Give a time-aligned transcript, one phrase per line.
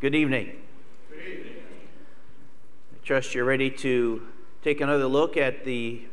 [0.00, 0.56] Good evening.
[1.10, 1.56] Good evening.
[2.94, 4.26] I trust you're ready to
[4.62, 6.04] take another look at the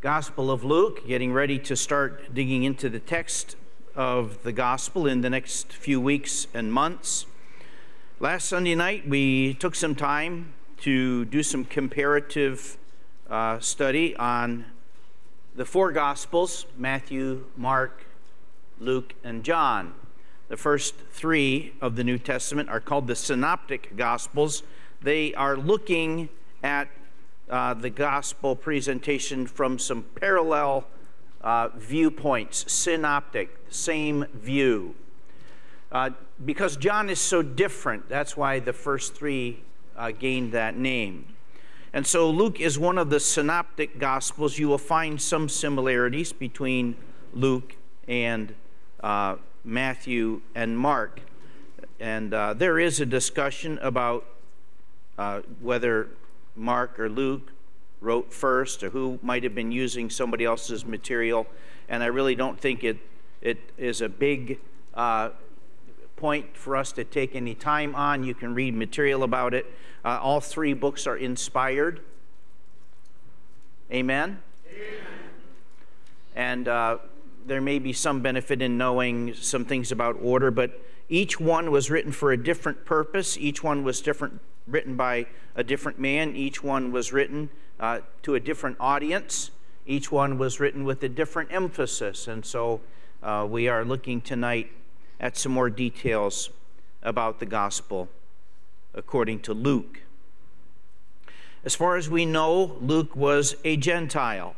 [0.00, 3.54] Gospel of Luke, getting ready to start digging into the text
[3.94, 7.26] of the Gospel in the next few weeks and months.
[8.18, 12.78] Last Sunday night, we took some time to do some comparative
[13.30, 14.64] uh, study on
[15.54, 18.06] the four Gospels Matthew, Mark,
[18.80, 19.94] Luke, and John.
[20.52, 24.62] The first three of the New Testament are called the Synoptic Gospels.
[25.00, 26.28] They are looking
[26.62, 26.88] at
[27.48, 30.86] uh, the gospel presentation from some parallel
[31.40, 34.94] uh, viewpoints, synoptic, same view.
[35.90, 36.10] Uh,
[36.44, 39.62] because John is so different, that's why the first three
[39.96, 41.34] uh, gained that name.
[41.94, 44.58] And so Luke is one of the synoptic gospels.
[44.58, 46.96] You will find some similarities between
[47.32, 47.74] Luke
[48.06, 48.54] and
[49.02, 51.20] uh, Matthew, and Mark.
[52.00, 54.26] And uh, there is a discussion about
[55.18, 56.08] uh, whether
[56.56, 57.52] Mark or Luke
[58.00, 61.46] wrote first or who might have been using somebody else's material.
[61.88, 62.98] And I really don't think it,
[63.40, 64.58] it is a big
[64.94, 65.30] uh,
[66.16, 68.24] point for us to take any time on.
[68.24, 69.66] You can read material about it.
[70.04, 72.00] Uh, all three books are inspired.
[73.92, 74.40] Amen?
[74.68, 75.06] Amen.
[76.34, 76.98] And uh,
[77.46, 81.90] there may be some benefit in knowing some things about order, but each one was
[81.90, 83.36] written for a different purpose.
[83.36, 86.36] Each one was different, written by a different man.
[86.36, 89.50] Each one was written uh, to a different audience.
[89.86, 92.28] Each one was written with a different emphasis.
[92.28, 92.80] And so
[93.22, 94.70] uh, we are looking tonight
[95.20, 96.50] at some more details
[97.02, 98.08] about the gospel
[98.94, 100.00] according to Luke.
[101.64, 104.56] As far as we know, Luke was a Gentile.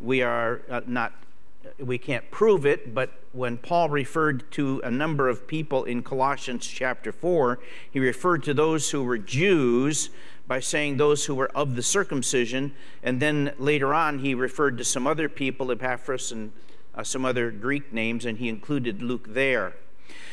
[0.00, 1.12] We are uh, not
[1.78, 6.66] we can't prove it, but when Paul referred to a number of people in Colossians
[6.66, 7.58] chapter 4,
[7.90, 10.10] he referred to those who were Jews
[10.46, 12.72] by saying those who were of the circumcision.
[13.02, 16.52] And then later on, he referred to some other people, Epaphras and
[16.94, 19.74] uh, some other Greek names, and he included Luke there.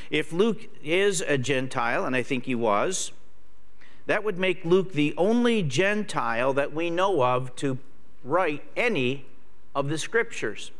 [0.09, 3.11] If Luke is a Gentile, and I think he was,
[4.05, 7.79] that would make Luke the only Gentile that we know of to
[8.23, 9.25] write any
[9.75, 10.71] of the scriptures.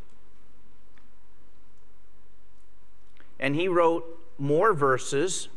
[3.44, 4.06] And he wrote
[4.40, 5.50] more verses,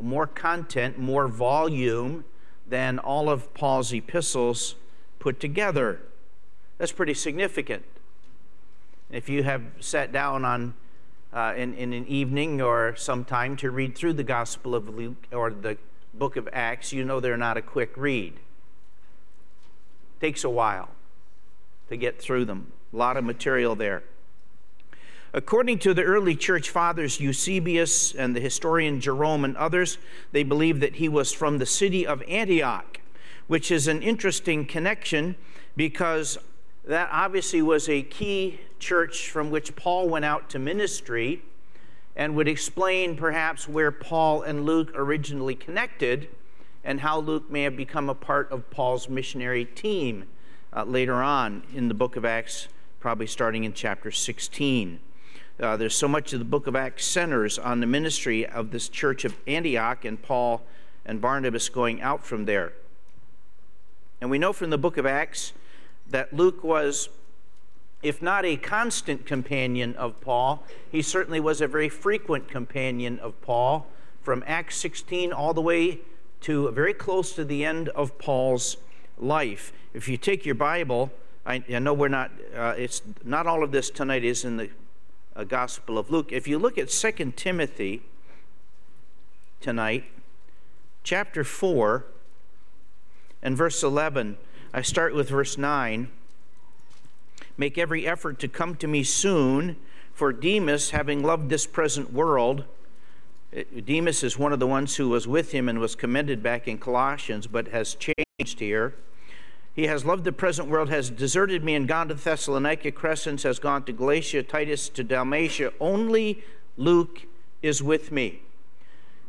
[0.00, 2.24] more content, more volume
[2.64, 4.76] than all of Paul's epistles
[5.18, 6.00] put together.
[6.78, 7.82] That's pretty significant.
[9.10, 10.74] If you have sat down on
[11.32, 15.50] uh, in, in an evening or sometime to read through the Gospel of Luke or
[15.50, 15.76] the
[16.14, 18.34] book of Acts, you know they're not a quick read.
[18.34, 20.90] It Takes a while
[21.88, 22.70] to get through them.
[22.92, 24.04] A lot of material there.
[25.36, 29.98] According to the early church fathers, Eusebius and the historian Jerome and others,
[30.30, 33.00] they believe that he was from the city of Antioch,
[33.48, 35.34] which is an interesting connection
[35.74, 36.38] because
[36.84, 41.42] that obviously was a key church from which Paul went out to ministry
[42.14, 46.28] and would explain perhaps where Paul and Luke originally connected
[46.84, 50.26] and how Luke may have become a part of Paul's missionary team
[50.72, 52.68] uh, later on in the book of Acts,
[53.00, 55.00] probably starting in chapter 16.
[55.60, 58.88] Uh, there's so much of the book of Acts centers on the ministry of this
[58.88, 60.62] church of Antioch and Paul
[61.06, 62.72] and Barnabas going out from there.
[64.20, 65.52] And we know from the book of Acts
[66.10, 67.08] that Luke was,
[68.02, 73.40] if not a constant companion of Paul, he certainly was a very frequent companion of
[73.40, 73.86] Paul
[74.22, 76.00] from Acts 16 all the way
[76.40, 78.76] to very close to the end of Paul's
[79.18, 79.72] life.
[79.92, 81.12] If you take your Bible,
[81.46, 84.70] I, I know we're not, uh, it's not all of this tonight is in the
[85.36, 86.32] uh, Gospel of Luke.
[86.32, 88.02] If you look at 2 Timothy
[89.60, 90.04] tonight,
[91.02, 92.04] chapter 4
[93.42, 94.36] and verse 11,
[94.72, 96.08] I start with verse 9.
[97.56, 99.76] Make every effort to come to me soon,
[100.12, 102.64] for Demas, having loved this present world,
[103.56, 106.66] uh, Demas is one of the ones who was with him and was commended back
[106.66, 108.94] in Colossians, but has changed here
[109.74, 112.92] he has loved the present world, has deserted me and gone to Thessalonica.
[112.92, 115.72] Crescens has gone to Galatia, Titus to Dalmatia.
[115.80, 116.44] Only
[116.76, 117.22] Luke
[117.60, 118.42] is with me.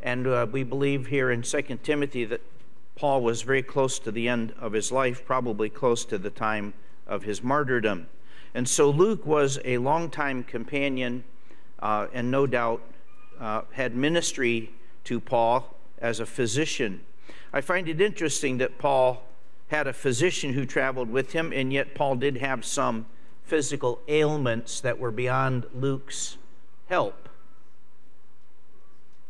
[0.03, 2.41] And uh, we believe here in 2 Timothy that
[2.95, 6.75] Paul was very close to the end of his life, probably close to the time
[7.07, 8.07] of his martyrdom.
[8.53, 11.23] And so Luke was a longtime companion
[11.79, 12.81] uh, and no doubt
[13.39, 14.71] uh, had ministry
[15.05, 17.01] to Paul as a physician.
[17.51, 19.24] I find it interesting that Paul
[19.67, 23.05] had a physician who traveled with him, and yet Paul did have some
[23.43, 26.37] physical ailments that were beyond Luke's
[26.87, 27.29] help.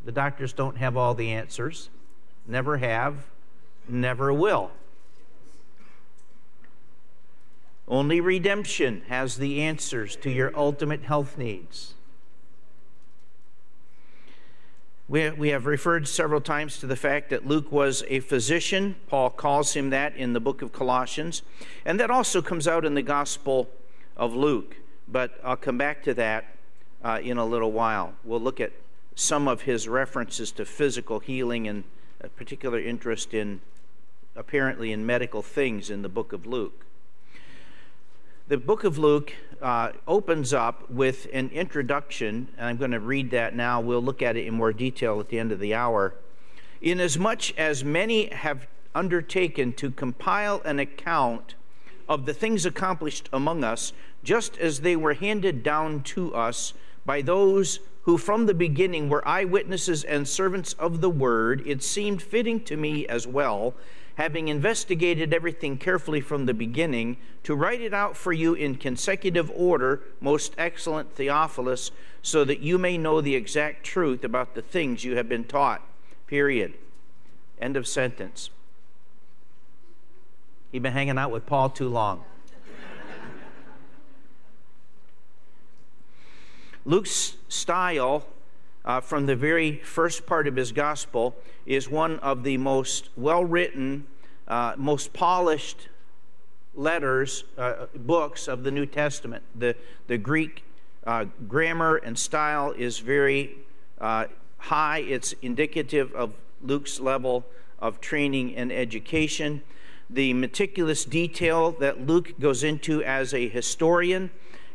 [0.04, 1.90] The doctors don't have all the answers,
[2.46, 3.26] never have,
[3.88, 4.72] never will.
[7.88, 11.94] Only redemption has the answers to your ultimate health needs.
[15.07, 18.96] We, we have referred several times to the fact that Luke was a physician.
[19.07, 21.44] Paul calls him that in the book of Colossians.
[21.86, 23.69] And that also comes out in the Gospel
[24.18, 24.78] of Luke.
[25.07, 26.46] But I'll come back to that
[27.04, 28.13] uh, in a little while.
[28.24, 28.72] We'll look at
[29.13, 31.84] some of his references to physical healing and
[32.19, 33.62] a particular interest in,
[34.36, 36.86] apparently, in medical things in the book of Luke
[38.47, 43.31] the book of Luke uh, opens up with an introduction, and I'm going to read
[43.31, 43.81] that now.
[43.81, 46.13] We'll look at it in more detail at the end of the hour.
[46.80, 51.56] Inasmuch as many have undertaken to compile an account
[52.07, 53.94] of the things accomplished among us,
[54.24, 59.27] just as they were handed down to us by those who from the beginning were
[59.27, 63.74] eyewitnesses and servants of the word, it seemed fitting to me as well
[64.16, 69.52] having investigated everything carefully from the beginning, to write it out for you in consecutive
[69.52, 71.92] order, most excellent Theophilus,
[72.22, 75.82] so that you may know the exact truth about the things you have been taught.
[76.28, 76.74] Period.
[77.60, 78.50] End of sentence.
[80.72, 82.24] You've been hanging out with Paul too long.
[86.84, 88.26] Luke's style
[88.86, 91.36] uh, from the very first part of his gospel
[91.66, 94.06] is one of the most well written,
[94.48, 95.90] uh, most polished
[96.76, 99.44] letters, uh, books of the New Testament.
[99.56, 99.76] The,
[100.08, 100.64] the Greek
[101.06, 103.58] uh, grammar and style is very
[104.00, 104.26] uh,
[104.58, 107.46] high, it's indicative of Luke's level
[107.80, 109.62] of training and education.
[110.10, 114.30] The meticulous detail that Luke goes into as a historian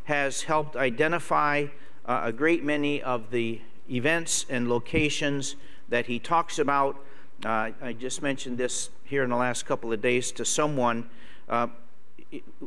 [0.05, 1.67] has helped identify
[2.05, 3.61] uh, a great many of the
[3.91, 5.55] events and locations
[5.89, 6.97] that he talks about.
[7.43, 11.09] Uh, I just mentioned this here in the last couple of days to someone.
[11.49, 11.67] Uh,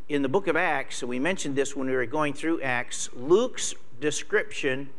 [0.09, 3.09] in the book of Acts, and we mentioned this when we were going through Acts,
[3.15, 4.91] Luke's description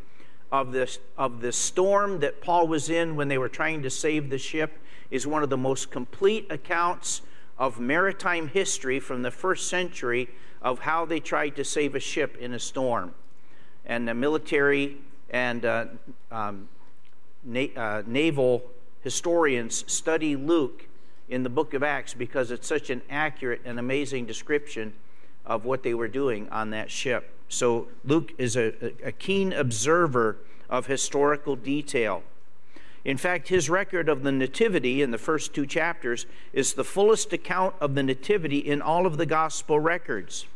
[0.51, 4.29] of this of the storm that Paul was in when they were trying to save
[4.29, 4.79] the ship
[5.11, 7.21] is one of the most complete accounts
[7.57, 10.29] of maritime history from the first century
[10.61, 13.13] of how they tried to save a ship in a storm.
[13.85, 14.97] And the military
[15.29, 15.85] and uh,
[16.31, 16.67] um,
[17.43, 18.63] na- uh, naval
[19.01, 20.87] historians study Luke
[21.29, 24.93] in the book of Acts because it's such an accurate and amazing description
[25.45, 27.31] of what they were doing on that ship.
[27.49, 28.73] So Luke is a,
[29.03, 30.37] a keen observer
[30.69, 32.23] of historical detail.
[33.03, 37.31] In fact, his record of the Nativity in the first two chapters is the fullest
[37.33, 40.47] account of the Nativity in all of the gospel records.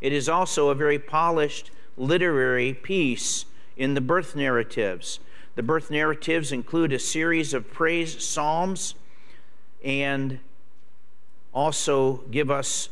[0.00, 3.44] It is also a very polished literary piece
[3.76, 5.20] in the birth narratives.
[5.54, 8.94] The birth narratives include a series of praise psalms
[9.84, 10.40] and
[11.52, 12.88] also give us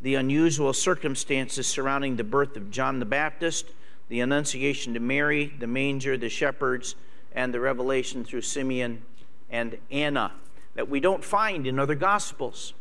[0.00, 3.66] the unusual circumstances surrounding the birth of John the Baptist,
[4.08, 6.94] the Annunciation to Mary, the manger, the shepherds,
[7.32, 9.02] and the revelation through Simeon
[9.50, 10.32] and Anna
[10.74, 12.72] that we don't find in other Gospels.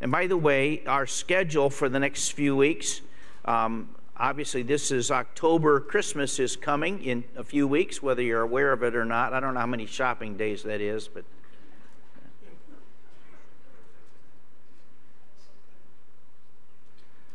[0.00, 3.00] And by the way, our schedule for the next few weeks
[3.46, 5.80] um, obviously, this is October.
[5.80, 9.32] Christmas is coming in a few weeks, whether you're aware of it or not.
[9.32, 11.24] I don't know how many shopping days that is, but.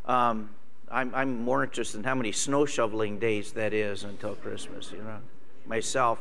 [0.06, 0.50] Um,
[0.92, 4.98] I'm, I'm more interested in how many snow shoveling days that is until Christmas, you
[4.98, 5.20] know,
[5.66, 6.20] myself.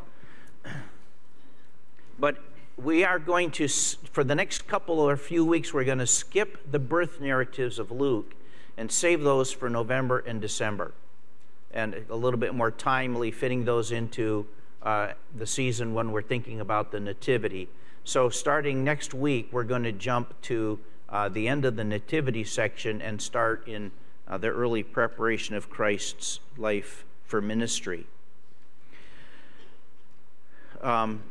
[2.19, 2.37] But
[2.77, 6.71] we are going to, for the next couple or few weeks, we're going to skip
[6.71, 8.35] the birth narratives of Luke
[8.81, 10.95] and save those for November and December.
[11.71, 14.47] And a little bit more timely fitting those into
[14.83, 17.69] uh, the season when we're thinking about the Nativity.
[18.05, 20.79] So, starting next week, we're going to jump to
[21.11, 23.91] uh, the end of the Nativity section and start in
[24.27, 28.07] uh, the early preparation of Christ's life for ministry.
[30.81, 31.23] Um,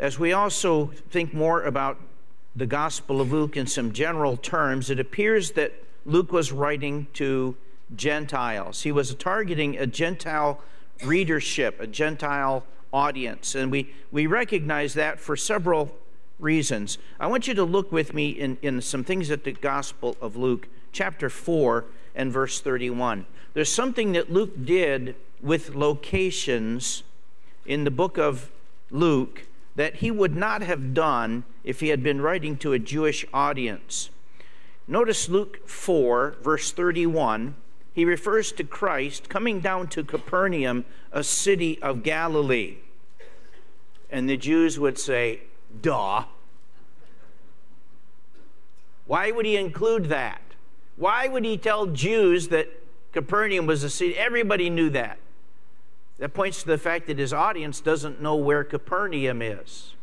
[0.00, 2.00] as we also think more about
[2.56, 5.74] the Gospel of Luke in some general terms, it appears that
[6.06, 7.56] Luke was writing to
[7.94, 8.82] Gentiles.
[8.82, 10.60] He was targeting a Gentile
[11.04, 13.54] readership, a Gentile audience.
[13.54, 15.94] And we, we recognize that for several
[16.38, 16.98] reasons.
[17.18, 20.36] I want you to look with me in, in some things at the Gospel of
[20.36, 21.84] Luke, chapter 4
[22.14, 23.26] and verse 31.
[23.54, 27.02] There's something that Luke did with locations
[27.66, 28.50] in the book of
[28.90, 29.46] Luke
[29.76, 34.10] that he would not have done if he had been writing to a Jewish audience.
[34.86, 37.54] Notice Luke 4, verse 31.
[37.94, 42.78] he refers to Christ coming down to Capernaum, a city of Galilee.
[44.10, 45.40] And the Jews would say,
[45.80, 46.24] duh.
[49.06, 50.40] Why would he include that?
[50.96, 52.68] Why would he tell Jews that
[53.12, 54.16] Capernaum was a city?
[54.16, 55.18] Everybody knew that.
[56.18, 59.94] That points to the fact that his audience doesn't know where Capernaum is.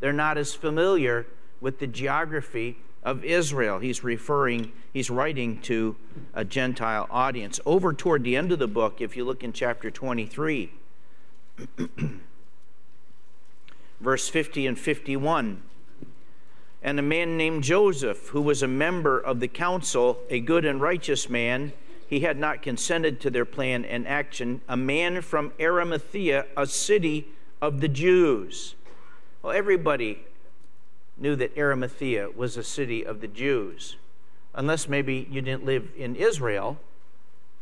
[0.00, 1.26] They're not as familiar
[1.60, 3.78] with the geography of Israel.
[3.78, 5.94] He's referring, he's writing to
[6.34, 7.60] a Gentile audience.
[7.64, 10.72] Over toward the end of the book, if you look in chapter 23,
[14.00, 15.62] verse 50 and 51,
[16.82, 20.80] and a man named Joseph, who was a member of the council, a good and
[20.80, 21.72] righteous man,
[22.08, 27.28] he had not consented to their plan and action, a man from Arimathea, a city
[27.62, 28.74] of the Jews.
[29.42, 30.25] Well, everybody
[31.16, 33.96] knew that Arimathea was a city of the Jews,
[34.54, 36.78] unless maybe you didn't live in Israel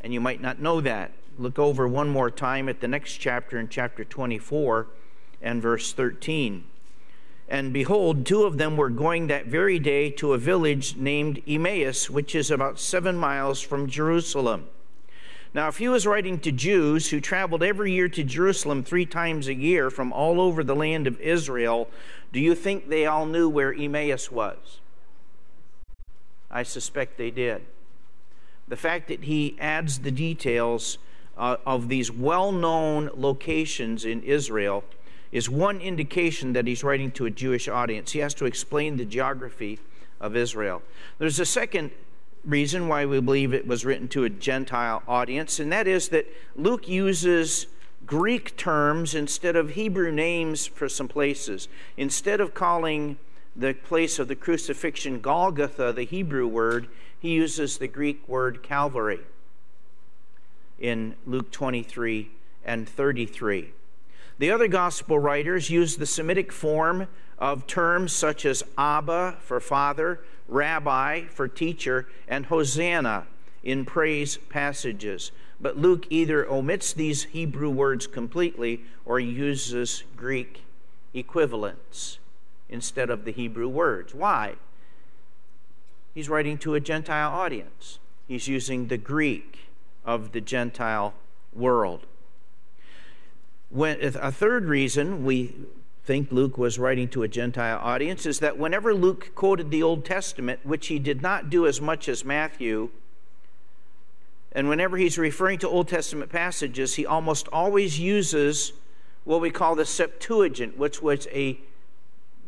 [0.00, 1.12] and you might not know that.
[1.38, 4.86] Look over one more time at the next chapter in chapter 24
[5.40, 6.64] and verse 13.
[7.48, 12.08] And behold, two of them were going that very day to a village named Emmaus,
[12.08, 14.66] which is about seven miles from Jerusalem.
[15.54, 19.46] Now, if he was writing to Jews who traveled every year to Jerusalem three times
[19.46, 21.88] a year from all over the land of Israel,
[22.32, 24.80] do you think they all knew where Emmaus was?
[26.50, 27.62] I suspect they did.
[28.66, 30.98] The fact that he adds the details
[31.38, 34.82] uh, of these well known locations in Israel
[35.30, 38.12] is one indication that he's writing to a Jewish audience.
[38.12, 39.78] He has to explain the geography
[40.20, 40.82] of Israel.
[41.18, 41.92] There's a second
[42.44, 46.26] reason why we believe it was written to a Gentile audience, and that is that
[46.56, 47.66] Luke uses
[48.06, 51.68] Greek terms instead of Hebrew names for some places.
[51.96, 53.16] Instead of calling
[53.56, 59.20] the place of the crucifixion Golgotha, the Hebrew word, he uses the Greek word Calvary
[60.78, 62.30] in Luke 23
[62.64, 63.70] and 33.
[64.38, 67.06] The other gospel writers use the Semitic form
[67.38, 73.26] of terms such as Abba for father, Rabbi for teacher, and Hosanna
[73.62, 75.32] in praise passages.
[75.60, 80.62] But Luke either omits these Hebrew words completely or uses Greek
[81.14, 82.18] equivalents
[82.68, 84.14] instead of the Hebrew words.
[84.14, 84.54] Why?
[86.14, 87.98] He's writing to a Gentile audience,
[88.28, 89.70] he's using the Greek
[90.04, 91.14] of the Gentile
[91.52, 92.06] world.
[93.70, 95.54] When, a third reason we
[96.04, 100.04] think Luke was writing to a Gentile audience is that whenever Luke quoted the Old
[100.04, 102.90] Testament, which he did not do as much as Matthew,
[104.52, 108.74] and whenever he's referring to Old Testament passages, he almost always uses
[109.24, 111.58] what we call the Septuagint, which was a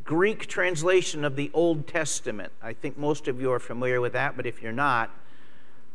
[0.04, 2.52] Greek translation of the Old Testament.
[2.62, 5.10] I think most of you are familiar with that, but if you're not,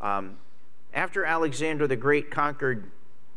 [0.02, 0.38] um,
[0.96, 2.90] after Alexander the Great conquered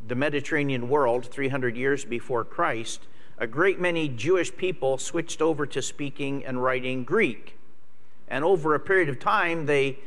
[0.09, 3.03] the Mediterranean world 300 years before Christ,
[3.39, 7.59] a great many Jewish people switched over to speaking and writing Greek.
[8.29, 9.99] And over a period of time, they,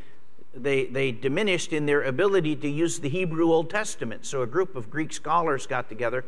[0.54, 4.26] they, they diminished in their ability to use the Hebrew Old Testament.
[4.26, 6.26] So a group of Greek scholars got together,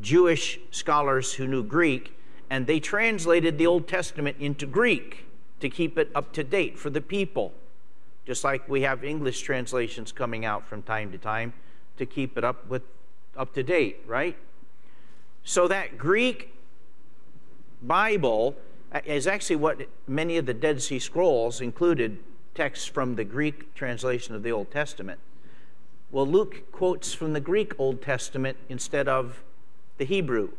[0.00, 2.16] Jewish scholars who knew Greek,
[2.48, 5.26] and they translated the Old Testament into Greek
[5.60, 7.52] to keep it up to date for the people.
[8.26, 11.52] Just like we have English translations coming out from time to time
[11.98, 12.82] to keep it up with
[13.36, 14.36] up to date, right?
[15.44, 16.54] So that Greek
[17.82, 18.56] Bible
[18.90, 22.18] uh, is actually what many of the Dead Sea Scrolls included
[22.54, 25.20] texts from the Greek translation of the Old Testament.
[26.10, 29.42] Well, Luke quotes from the Greek Old Testament instead of
[29.98, 30.50] the Hebrew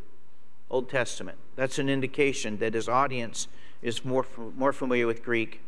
[0.69, 1.37] Old Testament.
[1.55, 3.47] That's an indication that his audience
[3.81, 4.25] is more,
[4.57, 5.61] more familiar with Greek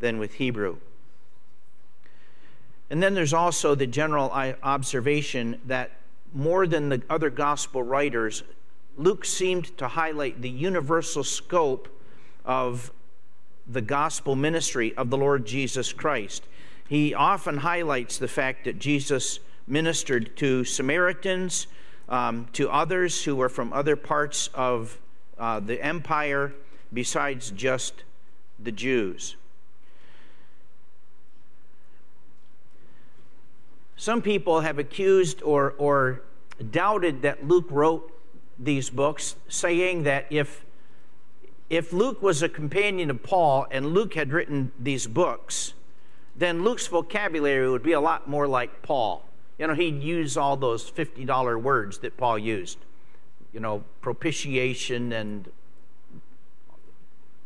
[0.00, 0.78] than with Hebrew.
[2.90, 5.90] And then there's also the general uh, observation that
[6.34, 8.42] more than the other gospel writers,
[8.96, 11.88] Luke seemed to highlight the universal scope
[12.44, 12.92] of
[13.66, 16.44] the gospel ministry of the Lord Jesus Christ.
[16.88, 21.66] He often highlights the fact that Jesus ministered to Samaritans,
[22.08, 24.98] um, to others who were from other parts of
[25.38, 26.54] uh, the empire
[26.92, 28.02] besides just
[28.58, 29.36] the Jews.
[33.98, 36.22] Some people have accused or, or
[36.70, 38.12] doubted that Luke wrote
[38.56, 40.64] these books, saying that if,
[41.68, 45.74] if Luke was a companion of Paul and Luke had written these books,
[46.36, 49.24] then Luke's vocabulary would be a lot more like Paul.
[49.58, 52.78] You know, he'd use all those $50 words that Paul used,
[53.52, 55.50] you know, propitiation and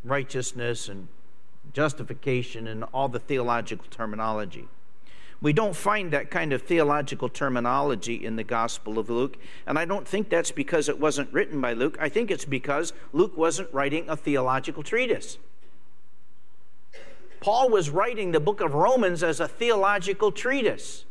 [0.04, 1.09] righteousness and
[1.73, 4.68] justification and all the theological terminology.
[5.42, 9.84] We don't find that kind of theological terminology in the Gospel of Luke, and I
[9.84, 11.99] don't think that's because it wasn't written by Luke.
[12.00, 15.38] I think it's because Luke wasn't writing a theological treatise.
[17.40, 21.06] Paul was writing the book of Romans as a theological treatise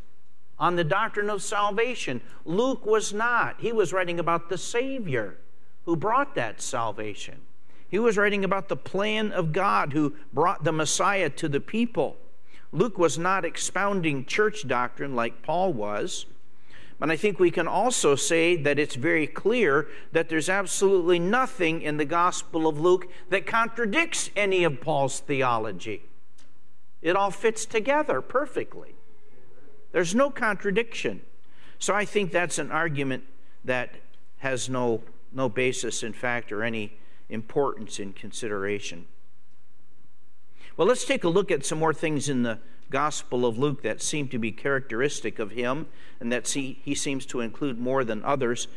[0.58, 2.22] on the doctrine of salvation.
[2.46, 3.56] Luke was not.
[3.60, 5.36] He was writing about the Savior
[5.84, 7.42] who brought that salvation.
[7.86, 12.16] He was writing about the plan of God who brought the Messiah to the people.
[12.72, 16.26] Luke was not expounding church doctrine like Paul was.
[16.98, 21.82] But I think we can also say that it's very clear that there's absolutely nothing
[21.82, 26.04] in the Gospel of Luke that contradicts any of Paul's theology.
[27.00, 28.94] It all fits together perfectly.
[29.90, 31.22] There's no contradiction.
[31.80, 33.24] So I think that's an argument
[33.64, 33.96] that
[34.38, 35.02] has no,
[35.32, 36.98] no basis in fact or any
[37.28, 39.06] importance in consideration.
[40.76, 44.00] Well, let's take a look at some more things in the Gospel of Luke that
[44.00, 45.86] seem to be characteristic of him
[46.18, 48.68] and that he, he seems to include more than others.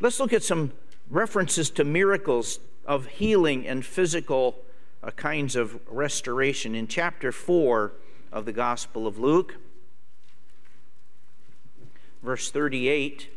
[0.00, 0.72] Let's look at some
[1.08, 4.58] references to miracles of healing and physical
[5.04, 6.74] uh, kinds of restoration.
[6.74, 7.92] In chapter 4
[8.32, 9.56] of the Gospel of Luke,
[12.24, 13.28] verse 38,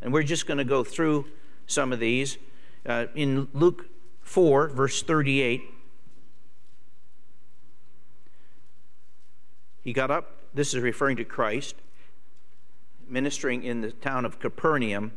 [0.00, 1.26] and we're just going to go through
[1.66, 2.38] some of these.
[2.86, 3.86] Uh, in Luke
[4.22, 5.62] 4, verse 38,
[9.86, 11.76] he got up, this is referring to Christ,
[13.08, 15.12] ministering in the town of Capernaum.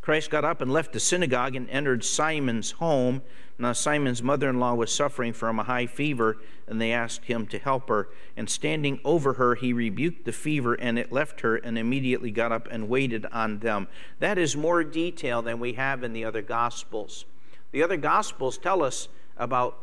[0.00, 3.20] Christ got up and left the synagogue and entered Simon's home.
[3.58, 7.46] Now, Simon's mother in law was suffering from a high fever, and they asked him
[7.48, 8.08] to help her.
[8.38, 12.52] And standing over her, he rebuked the fever, and it left her, and immediately got
[12.52, 13.86] up and waited on them.
[14.18, 17.26] That is more detail than we have in the other Gospels.
[17.70, 19.76] The other Gospels tell us about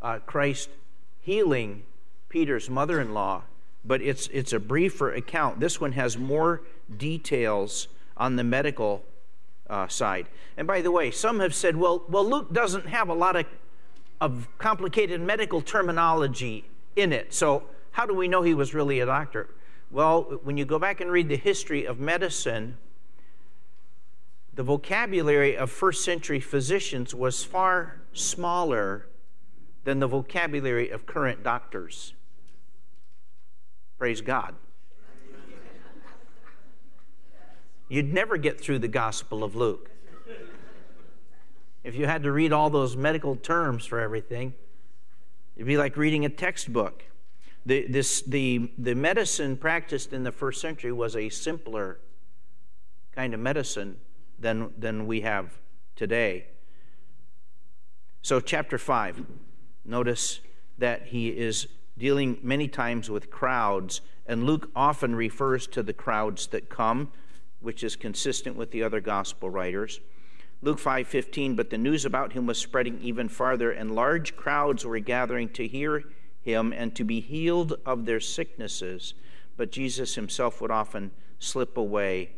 [0.00, 0.68] uh, Christ
[1.22, 1.82] healing
[2.36, 3.44] Peter's mother in law,
[3.82, 5.58] but it's, it's a briefer account.
[5.58, 6.60] This one has more
[6.98, 9.02] details on the medical
[9.70, 10.26] uh, side.
[10.58, 13.46] And by the way, some have said, well, well, Luke doesn't have a lot of,
[14.20, 17.32] of complicated medical terminology in it.
[17.32, 19.48] So how do we know he was really a doctor?
[19.90, 22.76] Well, when you go back and read the history of medicine,
[24.54, 29.06] the vocabulary of first century physicians was far smaller
[29.84, 32.12] than the vocabulary of current doctors.
[33.98, 34.54] Praise God.
[37.88, 39.90] You'd never get through the Gospel of Luke.
[41.84, 44.54] If you had to read all those medical terms for everything,
[45.54, 47.04] it'd be like reading a textbook.
[47.64, 52.00] The, this, the, the medicine practiced in the first century was a simpler
[53.14, 53.96] kind of medicine
[54.38, 55.58] than, than we have
[55.94, 56.46] today.
[58.22, 59.24] So, chapter 5,
[59.84, 60.40] notice
[60.78, 66.48] that he is dealing many times with crowds, and Luke often refers to the crowds
[66.48, 67.10] that come
[67.60, 70.00] which is consistent with the other gospel writers.
[70.62, 74.98] Luke 5:15 but the news about him was spreading even farther and large crowds were
[74.98, 76.04] gathering to hear
[76.40, 79.14] him and to be healed of their sicknesses
[79.56, 82.30] but Jesus himself would often slip away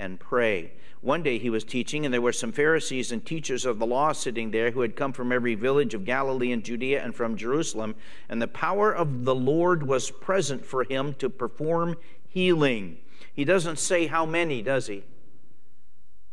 [0.00, 0.72] and pray.
[1.02, 4.12] One day he was teaching, and there were some Pharisees and teachers of the law
[4.12, 7.94] sitting there who had come from every village of Galilee and Judea and from Jerusalem.
[8.28, 11.96] And the power of the Lord was present for him to perform
[12.28, 12.98] healing.
[13.32, 15.04] He doesn't say how many, does he?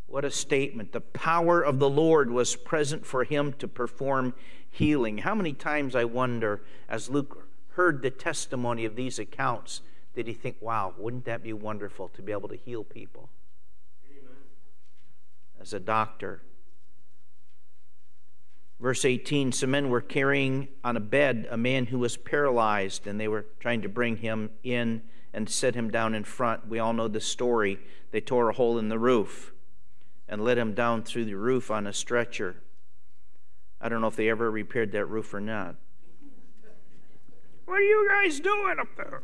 [0.07, 0.91] What a statement.
[0.93, 4.33] The power of the Lord was present for him to perform
[4.69, 5.19] healing.
[5.19, 9.81] How many times, I wonder, as Luke heard the testimony of these accounts,
[10.13, 13.29] did he think, wow, wouldn't that be wonderful to be able to heal people?
[15.59, 16.41] As a doctor.
[18.79, 23.19] Verse 18 Some men were carrying on a bed a man who was paralyzed, and
[23.19, 25.01] they were trying to bring him in
[25.33, 26.67] and set him down in front.
[26.67, 27.79] We all know the story.
[28.11, 29.53] They tore a hole in the roof
[30.27, 32.57] and let him down through the roof on a stretcher.
[33.79, 35.75] I don't know if they ever repaired that roof or not.
[37.65, 39.23] What are you guys doing up there?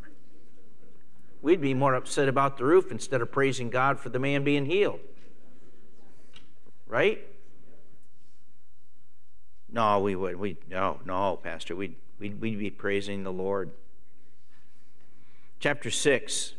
[1.41, 4.65] We'd be more upset about the roof instead of praising God for the man being
[4.65, 4.99] healed.
[6.93, 7.25] Right?
[9.71, 10.35] No, we would.
[10.35, 11.75] We no, no, Pastor.
[11.75, 13.71] We'd, we'd, we'd be praising the Lord
[15.59, 16.53] chapter 6.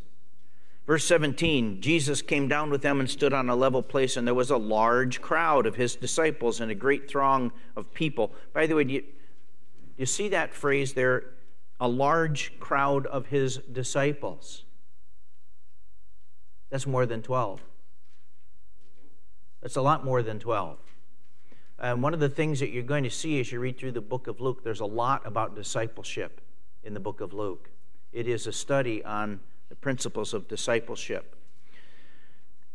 [0.88, 4.34] Verse 17 Jesus came down with them and stood on a level place, and there
[4.34, 8.32] was a large crowd of his disciples and a great throng of people.
[8.52, 9.06] By the way, do you, do
[9.98, 11.26] you see that phrase there?
[11.78, 14.64] A large crowd of his disciples.
[16.70, 17.60] That's more than 12.
[19.64, 20.76] That's a lot more than 12.
[21.78, 24.02] And one of the things that you're going to see as you read through the
[24.02, 26.42] book of Luke, there's a lot about discipleship
[26.82, 27.70] in the book of Luke.
[28.12, 31.34] it is a study on the principles of discipleship.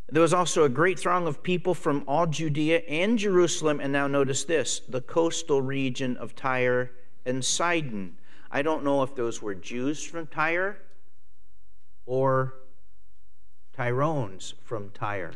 [0.10, 4.08] There was also a great throng of people from all Judea and Jerusalem, and now
[4.08, 6.90] notice this the coastal region of Tyre
[7.24, 8.18] and Sidon.
[8.50, 10.80] I don't know if those were Jews from Tyre
[12.08, 12.56] or
[13.78, 15.34] Tyrians from Tyre.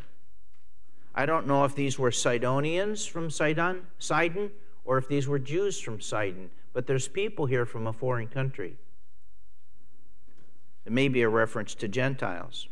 [1.16, 4.52] I don't know if these were Sidonians from Sidon, Sidon
[4.86, 8.78] or if these were Jews from Sidon, but there's people here from a foreign country.
[10.86, 12.68] It may be a reference to Gentiles.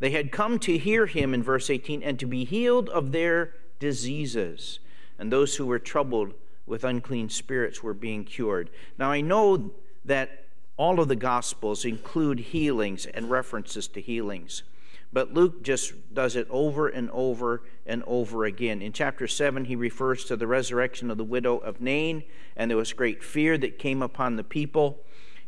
[0.00, 3.54] They had come to hear him in verse 18 and to be healed of their
[3.78, 4.80] diseases.
[5.18, 6.34] And those who were troubled
[6.66, 8.70] with unclean spirits were being cured.
[8.98, 9.70] Now, I know
[10.04, 14.64] that all of the Gospels include healings and references to healings.
[15.12, 18.80] But Luke just does it over and over and over again.
[18.80, 22.24] In chapter 7, he refers to the resurrection of the widow of Nain,
[22.56, 25.00] and there was great fear that came upon the people.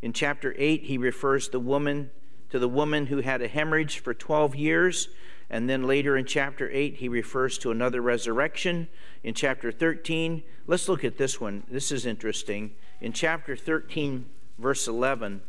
[0.03, 2.11] In chapter 8, he refers the woman
[2.50, 5.09] to the woman who had a hemorrhage for 12 years.
[5.50, 8.88] And then later in chapter 8, he refers to another resurrection.
[9.22, 11.64] In chapter 13, let's look at this one.
[11.68, 12.74] This is interesting.
[13.00, 14.27] In chapter 13,
[14.59, 15.42] verse 11,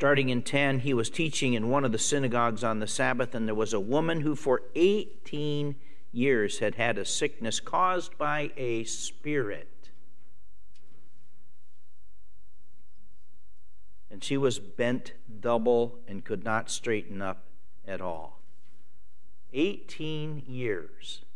[0.00, 3.46] Starting in 10, he was teaching in one of the synagogues on the Sabbath, and
[3.46, 5.76] there was a woman who for 18
[6.10, 9.90] years had had a sickness caused by a spirit.
[14.10, 17.44] And she was bent double and could not straighten up
[17.86, 18.40] at all.
[19.52, 21.26] 18 years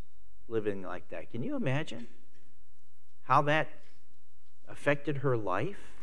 [0.48, 1.30] living like that.
[1.30, 2.06] Can you imagine
[3.24, 3.68] how that
[4.66, 5.93] affected her life?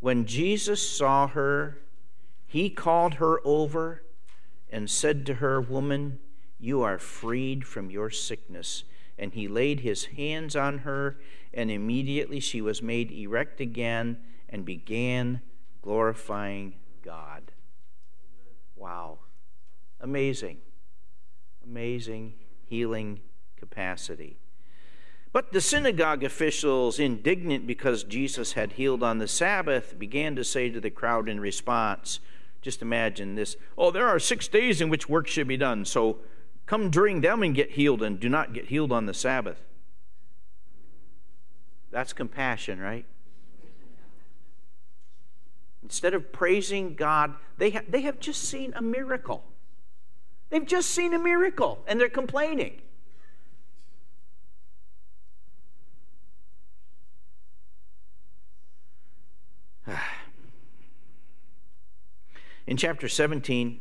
[0.00, 1.78] When Jesus saw her,
[2.46, 4.02] he called her over
[4.70, 6.18] and said to her, Woman,
[6.58, 8.84] you are freed from your sickness.
[9.18, 11.18] And he laid his hands on her,
[11.54, 15.40] and immediately she was made erect again and began
[15.80, 17.52] glorifying God.
[18.74, 19.20] Wow.
[20.00, 20.58] Amazing.
[21.64, 22.34] Amazing
[22.66, 23.20] healing
[23.56, 24.38] capacity.
[25.36, 30.70] But the synagogue officials, indignant because Jesus had healed on the Sabbath, began to say
[30.70, 32.20] to the crowd in response,
[32.62, 36.20] just imagine this oh, there are six days in which work should be done, so
[36.64, 39.60] come during them and get healed, and do not get healed on the Sabbath.
[41.90, 43.04] That's compassion, right?
[45.82, 49.44] Instead of praising God, they, ha- they have just seen a miracle.
[50.48, 52.80] They've just seen a miracle, and they're complaining.
[62.66, 63.80] In chapter 17,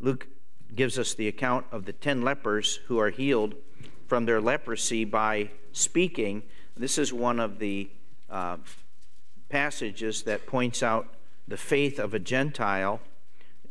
[0.00, 0.26] Luke
[0.74, 3.54] gives us the account of the 10 lepers who are healed
[4.06, 6.42] from their leprosy by speaking.
[6.76, 7.90] This is one of the
[8.30, 8.56] uh,
[9.48, 11.14] passages that points out
[11.46, 13.00] the faith of a Gentile,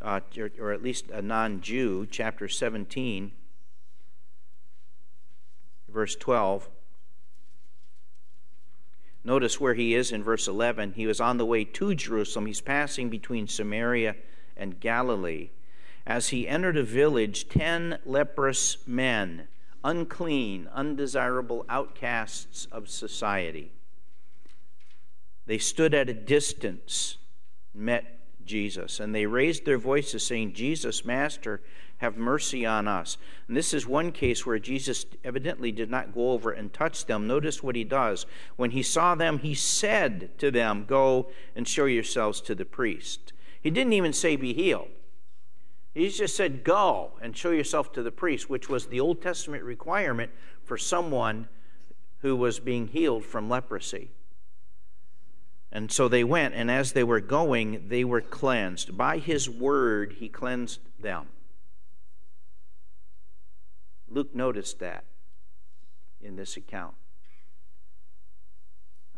[0.02, 3.32] uh, or, or at least a non Jew, chapter 17,
[5.90, 6.70] verse 12.
[9.24, 10.94] Notice where he is in verse 11.
[10.94, 12.48] He was on the way to Jerusalem.
[12.48, 14.16] He's passing between Samaria
[14.58, 15.52] and Galilee.
[16.06, 19.48] As he entered a village, ten leprous men,
[19.84, 23.72] unclean, undesirable outcasts of society,
[25.46, 27.18] they stood at a distance,
[27.74, 31.62] met Jesus, and they raised their voices, saying, Jesus, Master,
[32.02, 33.18] have mercy on us.
[33.48, 37.28] And this is one case where Jesus evidently did not go over and touch them.
[37.28, 38.26] Notice what he does.
[38.56, 43.34] When he saw them, he said to them, Go and show yourselves to the priest.
[43.62, 44.90] He didn't even say, Be healed.
[45.94, 49.64] He just said, Go and show yourself to the priest, which was the Old Testament
[49.64, 50.32] requirement
[50.64, 51.50] for someone
[52.22, 54.10] who was being healed from leprosy.
[55.72, 58.98] And so they went, and as they were going, they were cleansed.
[58.98, 61.28] By his word, he cleansed them.
[64.12, 65.06] Luke noticed that
[66.22, 66.96] in this account.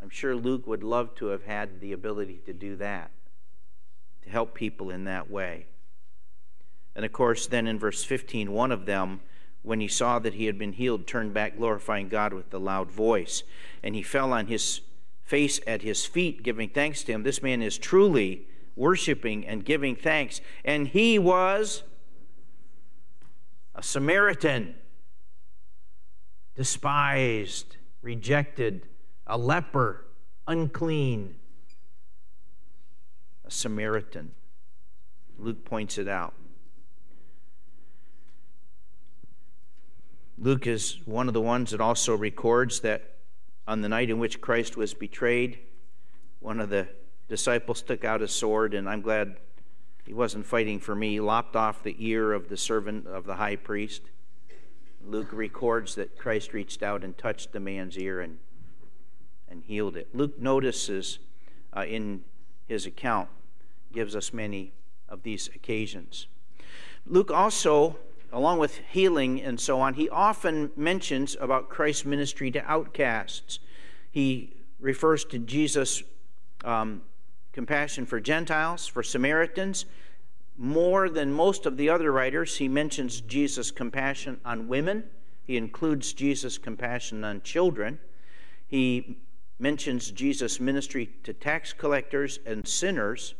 [0.02, 3.10] I'm sure Luke would love to have had the ability to do that,
[4.22, 5.66] to help people in that way.
[6.94, 9.20] And of course, then in verse 15, one of them,
[9.62, 12.90] when he saw that he had been healed, turned back, glorifying God with a loud
[12.90, 13.42] voice.
[13.82, 14.82] And he fell on his
[15.22, 17.22] face at his feet, giving thanks to him.
[17.22, 20.40] This man is truly worshiping and giving thanks.
[20.64, 21.82] And he was
[23.74, 24.74] a Samaritan
[26.54, 28.86] despised, rejected,
[29.26, 30.04] a leper,
[30.46, 31.34] unclean,
[33.44, 34.32] a Samaritan.
[35.38, 36.34] Luke points it out.
[40.38, 43.14] Luke is one of the ones that also records that
[43.66, 45.58] on the night in which Christ was betrayed,
[46.40, 46.88] one of the
[47.28, 49.36] disciples took out a sword, and I'm glad
[50.04, 53.56] he wasn't fighting for me, lopped off the ear of the servant of the high
[53.56, 54.02] priest.
[55.06, 58.38] Luke records that Christ reached out and touched the man's ear and,
[59.48, 60.14] and healed it.
[60.14, 61.18] Luke notices
[61.76, 62.24] uh, in
[62.66, 63.28] his account,
[63.92, 64.72] gives us many
[65.08, 66.26] of these occasions.
[67.06, 67.96] Luke also,
[68.32, 73.58] along with healing and so on, he often mentions about Christ's ministry to outcasts.
[74.10, 76.02] He refers to Jesus'
[76.64, 77.02] um,
[77.52, 79.84] compassion for Gentiles, for Samaritans.
[80.56, 85.04] More than most of the other writers, he mentions Jesus' compassion on women.
[85.42, 87.98] He includes Jesus' compassion on children.
[88.66, 89.18] He
[89.58, 93.34] mentions Jesus' ministry to tax collectors and sinners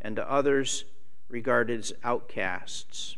[0.00, 0.84] and to others
[1.28, 3.16] regarded as outcasts,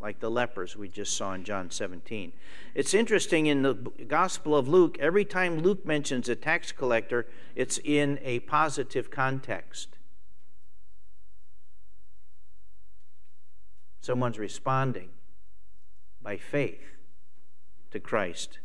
[0.00, 2.32] like the lepers we just saw in John 17.
[2.74, 7.78] It's interesting in the Gospel of Luke, every time Luke mentions a tax collector, it's
[7.84, 9.97] in a positive context.
[14.00, 15.10] Someone's responding
[16.22, 16.82] by faith
[17.90, 18.58] to Christ.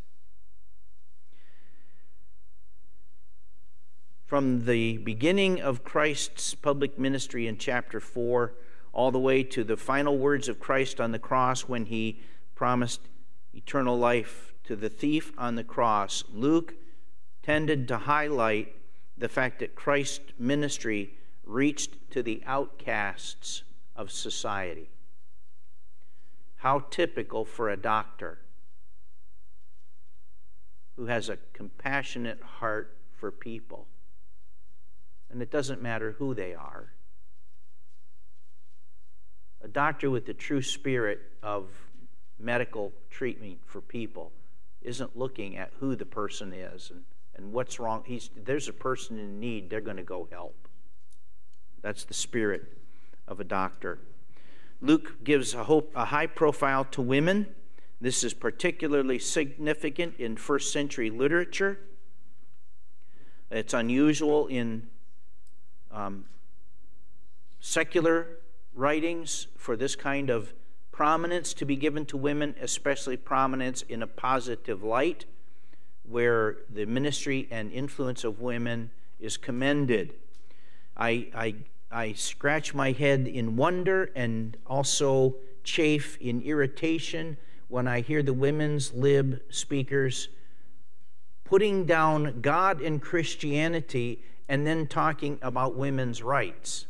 [4.25, 8.53] From the beginning of Christ's public ministry in chapter 4
[8.93, 12.21] all the way to the final words of Christ on the cross when he
[12.55, 13.01] promised
[13.53, 16.75] eternal life to the thief on the cross, Luke
[17.41, 18.75] tended to highlight
[19.17, 23.63] the fact that Christ's ministry reached to the outcasts
[23.95, 24.89] of society.
[26.63, 28.39] How typical for a doctor
[30.95, 33.87] who has a compassionate heart for people.
[35.29, 36.93] And it doesn't matter who they are
[39.63, 41.69] a doctor with the true spirit of
[42.37, 44.31] medical treatment for people
[44.81, 47.03] isn't looking at who the person is and,
[47.37, 48.03] and what's wrong.
[48.05, 50.67] He's, there's a person in need, they're going to go help.
[51.81, 52.77] That's the spirit
[53.27, 53.99] of a doctor.
[54.83, 57.47] Luke gives a, hope, a high profile to women.
[58.01, 61.79] This is particularly significant in first century literature.
[63.49, 64.87] It's unusual in
[65.89, 66.25] um,
[67.61, 68.27] secular
[68.75, 70.53] writings for this kind of
[70.91, 75.25] prominence to be given to women, especially prominence in a positive light,
[76.03, 80.15] where the ministry and influence of women is commended.
[80.97, 81.55] I, I,
[81.93, 88.33] I scratch my head in wonder and also chafe in irritation when I hear the
[88.33, 90.29] women's lib speakers
[91.43, 96.87] putting down God and Christianity and then talking about women's rights.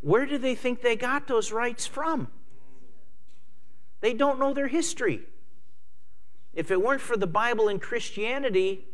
[0.00, 2.28] Where do they think they got those rights from?
[4.00, 5.20] They don't know their history.
[6.54, 8.86] If it weren't for the Bible and Christianity,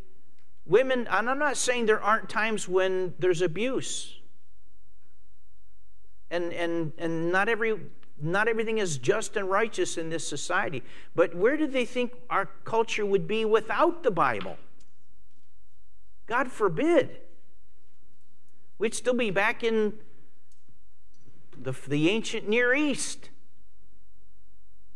[0.67, 4.18] women, and I'm not saying there aren't times when there's abuse.
[6.31, 7.75] And, and, and not, every,
[8.21, 10.83] not everything is just and righteous in this society.
[11.15, 14.57] But where do they think our culture would be without the Bible?
[16.27, 17.19] God forbid.
[18.79, 19.95] We'd still be back in
[21.57, 23.31] the, the ancient Near East,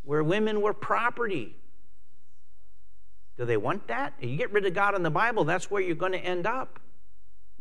[0.05, 1.57] where women were property.
[3.37, 4.15] Do they want that?
[4.21, 6.79] You get rid of God in the Bible, that's where you're going to end up.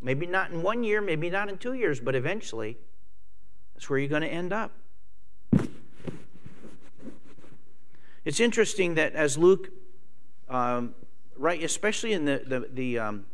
[0.01, 2.77] Maybe not in one year, maybe not in two years, but eventually,
[3.81, 4.73] that's where you're going to end up.
[8.23, 9.71] It's interesting that as Luke,
[10.47, 10.93] um,
[11.35, 13.25] right, especially in the, the, the um,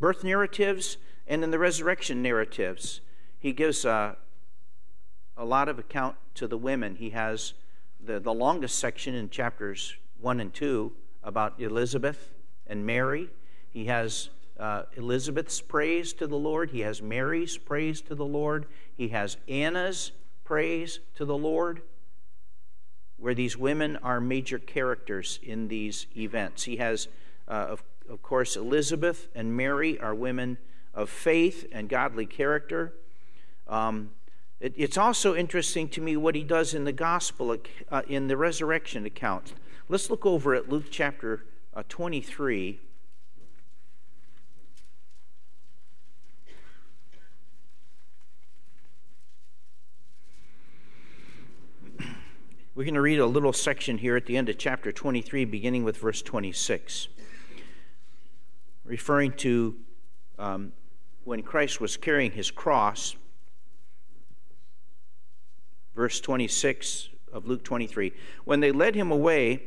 [0.00, 0.96] birth narratives
[1.28, 3.00] and in the resurrection narratives,
[3.38, 4.16] he gives uh,
[5.36, 6.96] a lot of account to the women.
[6.96, 7.54] He has
[8.04, 10.90] the, the longest section in chapters 1 and 2
[11.22, 12.34] about Elizabeth
[12.66, 13.30] and Mary.
[13.70, 16.70] He has uh, Elizabeth's praise to the Lord.
[16.70, 18.66] He has Mary's praise to the Lord.
[18.96, 20.12] He has Anna's
[20.44, 21.82] praise to the Lord,
[23.18, 26.64] where these women are major characters in these events.
[26.64, 27.08] He has,
[27.46, 30.58] uh, of, of course, Elizabeth and Mary are women
[30.94, 32.94] of faith and godly character.
[33.68, 34.10] Um,
[34.58, 37.56] it, it's also interesting to me what he does in the gospel,
[37.90, 39.54] uh, in the resurrection account.
[39.88, 41.44] Let's look over at Luke chapter
[41.74, 42.80] uh, 23.
[52.78, 55.82] We're going to read a little section here at the end of chapter 23, beginning
[55.82, 57.08] with verse 26,
[58.84, 59.74] referring to
[60.38, 60.72] um,
[61.24, 63.16] when Christ was carrying his cross
[65.96, 68.12] verse 26 of Luke 23.
[68.44, 69.60] When they led him away,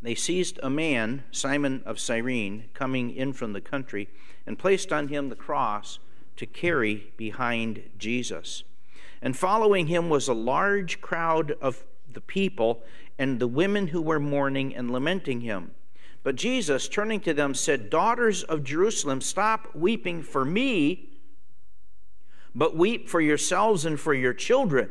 [0.00, 4.08] they seized a man, Simon of Cyrene, coming in from the country,
[4.46, 5.98] and placed on him the cross
[6.36, 8.62] to carry behind Jesus.
[9.20, 12.82] And following him was a large crowd of the people
[13.18, 15.72] and the women who were mourning and lamenting him.
[16.22, 21.10] But Jesus, turning to them, said, Daughters of Jerusalem, stop weeping for me,
[22.54, 24.90] but weep for yourselves and for your children.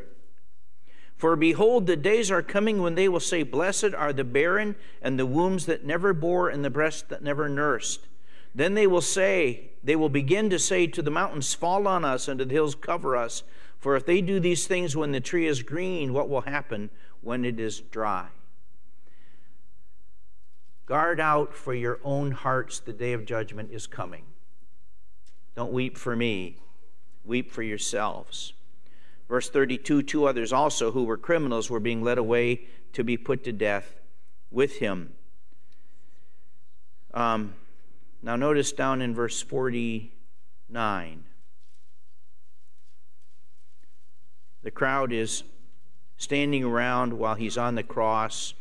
[1.18, 5.18] For behold, the days are coming when they will say, Blessed are the barren, and
[5.18, 8.08] the wombs that never bore, and the breasts that never nursed.
[8.54, 12.28] Then they will say, They will begin to say to the mountains, Fall on us,
[12.28, 13.44] and to the hills, cover us.
[13.80, 16.90] For if they do these things when the tree is green, what will happen
[17.24, 18.28] when it is dry?
[20.86, 24.26] Guard out for your own hearts, the day of judgment is coming.
[25.56, 26.58] Don't weep for me,
[27.24, 28.54] weep for yourselves.
[29.30, 33.44] Verse 32 Two others also, who were criminals, were being led away to be put
[33.46, 33.96] to death
[34.52, 35.14] with him.
[37.14, 37.56] Um,
[38.22, 41.24] now, notice down in verse 49.
[44.64, 45.44] The crowd is
[46.18, 48.54] standing around while he's on the cross.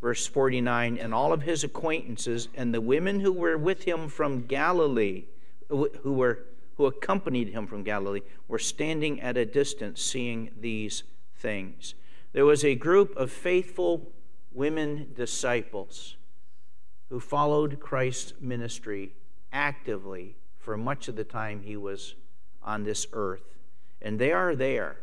[0.00, 4.46] Verse 49 And all of his acquaintances and the women who were with him from
[4.46, 5.24] Galilee,
[5.68, 6.40] who were
[6.76, 11.02] who accompanied him from Galilee, were standing at a distance seeing these
[11.36, 11.94] things.
[12.32, 14.10] There was a group of faithful
[14.52, 16.16] women disciples
[17.08, 19.12] who followed Christ's ministry
[19.52, 22.14] actively for much of the time he was
[22.62, 23.56] on this earth.
[24.00, 24.96] And they are there.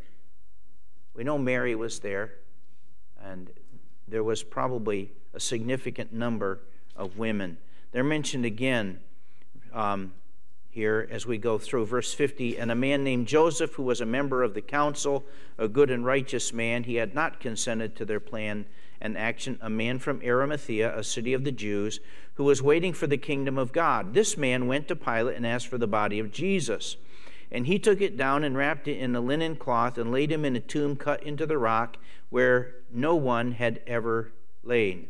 [1.19, 2.35] We know Mary was there,
[3.21, 3.51] and
[4.07, 6.61] there was probably a significant number
[6.95, 7.57] of women.
[7.91, 9.01] They're mentioned again
[9.73, 10.13] um,
[10.69, 11.87] here as we go through.
[11.87, 15.25] Verse 50 And a man named Joseph, who was a member of the council,
[15.57, 18.65] a good and righteous man, he had not consented to their plan
[19.01, 21.99] and action, a man from Arimathea, a city of the Jews,
[22.35, 24.13] who was waiting for the kingdom of God.
[24.13, 26.95] This man went to Pilate and asked for the body of Jesus.
[27.51, 30.45] And he took it down and wrapped it in a linen cloth and laid him
[30.45, 31.97] in a tomb cut into the rock
[32.29, 34.31] where no one had ever
[34.63, 35.07] lain.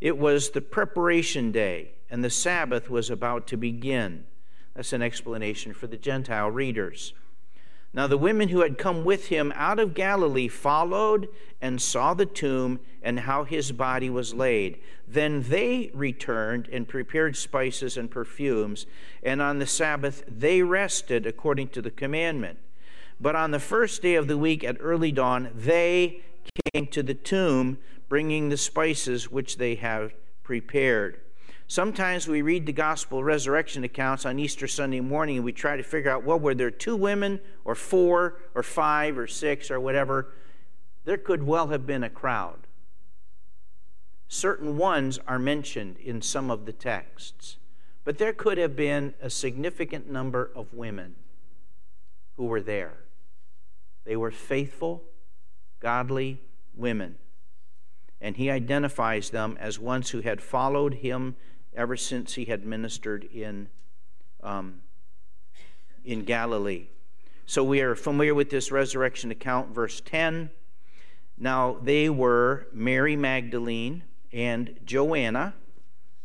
[0.00, 4.24] It was the preparation day, and the Sabbath was about to begin.
[4.74, 7.14] That's an explanation for the Gentile readers.
[7.94, 11.28] Now, the women who had come with him out of Galilee followed
[11.60, 14.80] and saw the tomb and how his body was laid.
[15.06, 18.86] Then they returned and prepared spices and perfumes,
[19.22, 22.58] and on the Sabbath they rested according to the commandment.
[23.20, 26.22] But on the first day of the week at early dawn, they
[26.72, 27.78] came to the tomb,
[28.08, 31.20] bringing the spices which they had prepared.
[31.66, 35.82] Sometimes we read the gospel resurrection accounts on Easter Sunday morning and we try to
[35.82, 40.28] figure out, well, were there two women or four or five or six or whatever?
[41.04, 42.66] There could well have been a crowd.
[44.28, 47.56] Certain ones are mentioned in some of the texts,
[48.04, 51.14] but there could have been a significant number of women
[52.36, 52.98] who were there.
[54.04, 55.02] They were faithful,
[55.80, 56.40] godly
[56.74, 57.16] women.
[58.20, 61.36] And he identifies them as ones who had followed him
[61.74, 63.68] ever since he had ministered in,
[64.42, 64.82] um,
[66.04, 66.86] in Galilee.
[67.46, 70.50] So we are familiar with this resurrection account, verse 10.
[71.36, 75.54] Now they were Mary Magdalene and Joanna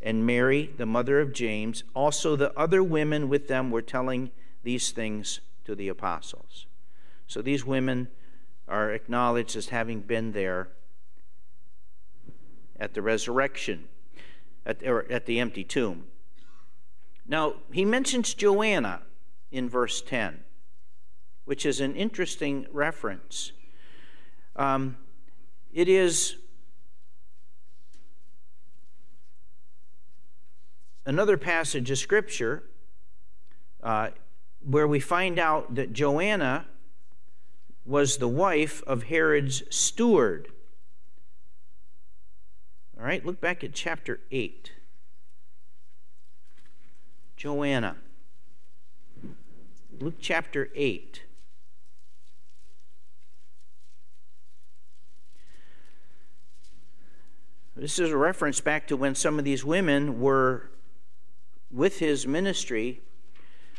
[0.00, 1.84] and Mary, the mother of James.
[1.94, 4.30] Also, the other women with them were telling
[4.62, 6.66] these things to the apostles.
[7.26, 8.08] So these women
[8.66, 10.68] are acknowledged as having been there
[12.78, 13.88] at the resurrection
[14.66, 16.04] at, or at the empty tomb.
[17.26, 19.02] Now, he mentions Joanna
[19.50, 20.40] in verse 10,
[21.44, 23.52] which is an interesting reference.
[24.56, 24.96] Um,
[25.72, 26.36] it is
[31.06, 32.64] another passage of Scripture
[33.82, 34.10] uh,
[34.64, 36.66] where we find out that Joanna
[37.84, 40.48] was the wife of Herod's steward.
[43.00, 44.72] All right, look back at chapter 8.
[47.34, 47.96] Joanna.
[49.98, 51.22] Luke chapter 8.
[57.74, 60.70] This is a reference back to when some of these women were
[61.70, 63.00] with his ministry.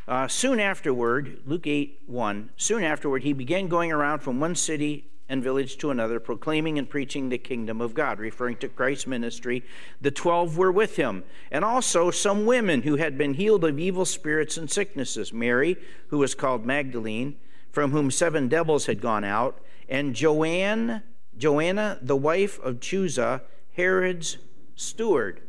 [0.07, 5.11] Uh, soon afterward, Luke 8 1, soon afterward, he began going around from one city
[5.31, 9.63] and village to another, proclaiming and preaching the kingdom of God, referring to Christ's ministry.
[10.01, 14.03] The twelve were with him, and also some women who had been healed of evil
[14.03, 15.77] spirits and sicknesses Mary,
[16.09, 17.37] who was called Magdalene,
[17.71, 21.01] from whom seven devils had gone out, and Joanne,
[21.37, 24.37] Joanna, the wife of Chuza, Herod's
[24.75, 25.41] steward,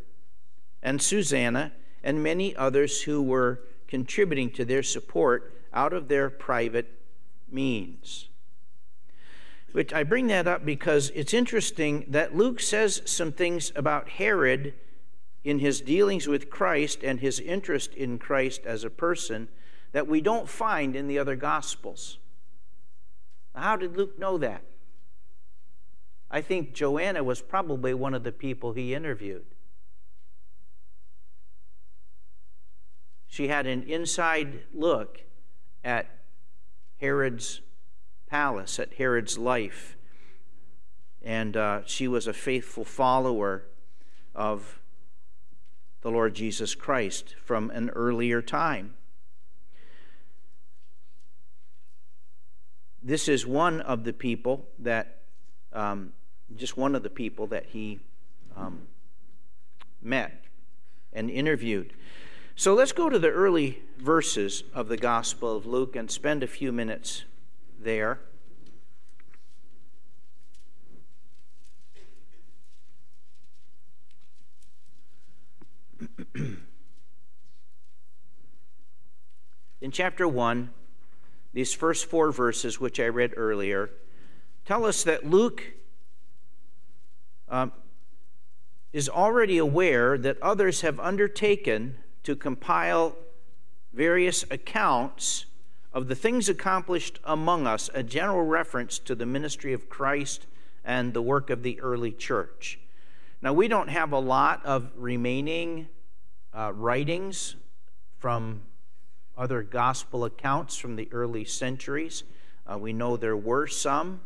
[0.80, 1.72] and Susanna,
[2.04, 7.00] and many others who were contributing to their support out of their private
[7.50, 8.28] means.
[9.72, 14.74] Which I bring that up because it's interesting that Luke says some things about Herod
[15.44, 19.48] in his dealings with Christ and his interest in Christ as a person
[19.92, 22.18] that we don't find in the other Gospels.
[23.54, 24.62] How did Luke know that?
[26.30, 29.44] I think Joanna was probably one of the people he interviewed.
[33.26, 35.22] She had an inside look
[35.84, 36.06] at
[36.98, 37.60] Herod's
[38.32, 39.94] palace, at Herod's life.
[41.22, 43.64] And uh, she was a faithful follower
[44.34, 44.80] of
[46.00, 48.94] the Lord Jesus Christ from an earlier time.
[53.02, 55.18] This is one of the people that
[55.74, 56.14] um,
[56.56, 58.00] just one of the people that he
[58.56, 58.86] um,
[60.00, 60.42] met
[61.12, 61.92] and interviewed.
[62.56, 66.46] So let's go to the early verses of the Gospel of Luke and spend a
[66.46, 67.24] few minutes
[67.82, 68.20] there.
[79.80, 80.70] In chapter 1,
[81.52, 83.90] these first four verses, which I read earlier,
[84.64, 85.74] tell us that Luke
[87.48, 87.72] um,
[88.92, 93.16] is already aware that others have undertaken to compile
[93.92, 95.46] various accounts
[95.92, 100.46] of the things accomplished among us, a general reference to the ministry of Christ
[100.84, 102.78] and the work of the early church.
[103.42, 105.88] Now, we don't have a lot of remaining
[106.54, 107.56] uh, writings
[108.18, 108.62] from
[109.36, 112.24] other gospel accounts from the early centuries.
[112.66, 114.20] Uh, we know there were some,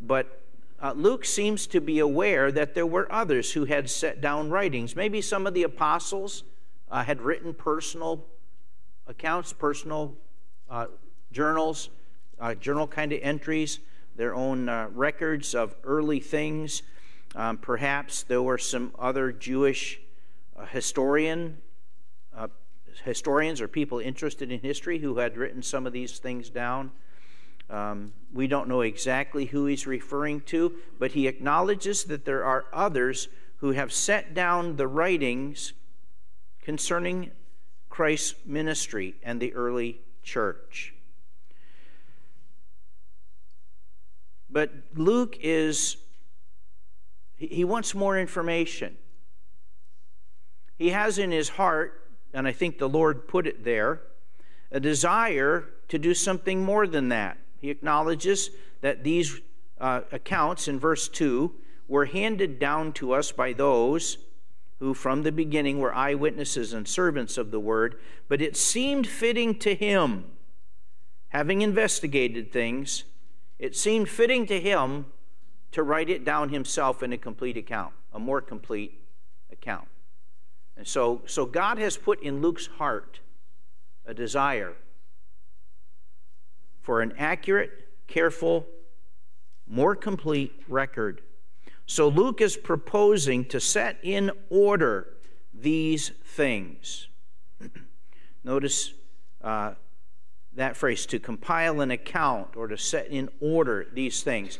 [0.00, 0.42] but
[0.80, 4.94] uh, Luke seems to be aware that there were others who had set down writings.
[4.94, 6.44] Maybe some of the apostles
[6.90, 8.24] uh, had written personal
[9.06, 10.16] accounts, personal
[10.70, 10.86] uh,
[11.32, 11.90] journals,
[12.40, 13.80] uh, journal kind of entries,
[14.16, 16.82] their own uh, records of early things.
[17.34, 20.00] Um, perhaps there were some other Jewish
[20.56, 21.58] uh, historian
[23.04, 26.90] historians or people interested in history who had written some of these things down.
[27.70, 32.66] Um, we don't know exactly who he's referring to, but he acknowledges that there are
[32.72, 35.74] others who have set down the writings
[36.62, 37.30] concerning
[37.90, 40.94] Christ's ministry and the early church.
[44.50, 45.96] But Luke is,
[47.36, 48.96] he wants more information.
[50.76, 54.02] He has in his heart, and I think the Lord put it there,
[54.70, 57.38] a desire to do something more than that.
[57.60, 58.50] He acknowledges
[58.82, 59.40] that these
[59.80, 61.54] uh, accounts in verse 2
[61.88, 64.18] were handed down to us by those
[64.78, 67.98] who from the beginning were eyewitnesses and servants of the word,
[68.28, 70.24] but it seemed fitting to him,
[71.28, 73.04] having investigated things,
[73.58, 75.06] it seemed fitting to him
[75.72, 79.00] to write it down himself in a complete account, a more complete
[79.50, 79.88] account.
[80.76, 83.20] And so, so God has put in Luke's heart
[84.06, 84.74] a desire
[86.80, 88.66] for an accurate, careful,
[89.66, 91.20] more complete record.
[91.88, 95.14] So Luke is proposing to set in order
[95.54, 97.08] these things.
[98.44, 98.92] Notice
[99.42, 99.72] uh,
[100.54, 104.58] that phrase to compile an account or to set in order these things.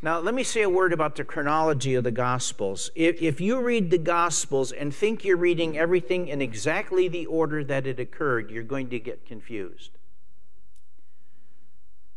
[0.00, 2.90] Now, let me say a word about the chronology of the Gospels.
[2.94, 7.64] If, if, you read the Gospels and think you're reading everything in exactly the order
[7.64, 9.90] that it occurred, you're going to get confused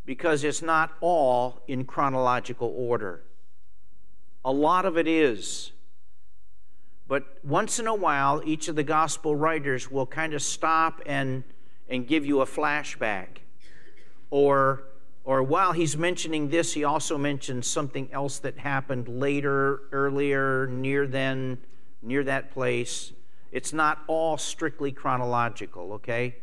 [0.06, 3.22] because it's not all in chronological order.
[4.44, 5.72] A lot of it is.
[7.06, 11.42] But once in a while, each of the gospel writers will kind of stop and,
[11.88, 13.38] and give you a flashback.
[14.30, 14.84] Or,
[15.24, 21.06] or while he's mentioning this, he also mentions something else that happened later, earlier, near
[21.06, 21.58] then,
[22.00, 23.12] near that place.
[23.50, 26.36] It's not all strictly chronological, okay?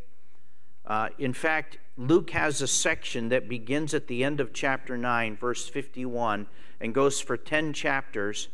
[0.86, 5.36] Uh, in fact, Luke has a section that begins at the end of chapter 9,
[5.36, 6.46] verse 51,
[6.80, 8.50] and goes for 10 chapters.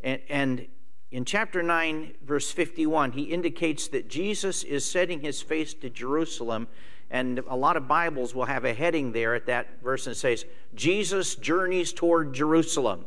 [0.00, 0.66] And, and
[1.10, 6.68] in chapter 9, verse 51, he indicates that Jesus is setting his face to Jerusalem.
[7.10, 10.46] And a lot of Bibles will have a heading there at that verse and says,
[10.74, 13.06] Jesus journeys toward Jerusalem.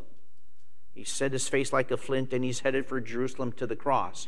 [0.93, 4.27] He set his face like a flint and he's headed for Jerusalem to the cross.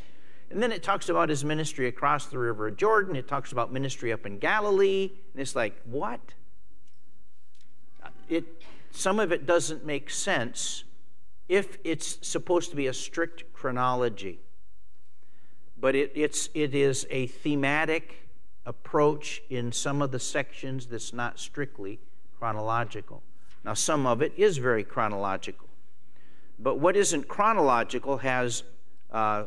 [0.50, 3.16] And then it talks about his ministry across the river of Jordan.
[3.16, 5.12] It talks about ministry up in Galilee.
[5.34, 6.22] And it's like, what?
[8.30, 8.45] It
[8.91, 10.84] some of it doesn't make sense
[11.48, 14.39] if it's supposed to be a strict chronology.
[15.80, 18.28] But it, it's, it is a thematic
[18.66, 22.00] approach in some of the sections that's not strictly
[22.39, 23.22] chronological.
[23.64, 25.68] Now, some of it is very chronological.
[26.60, 28.64] But what isn't chronological has
[29.12, 29.45] uh,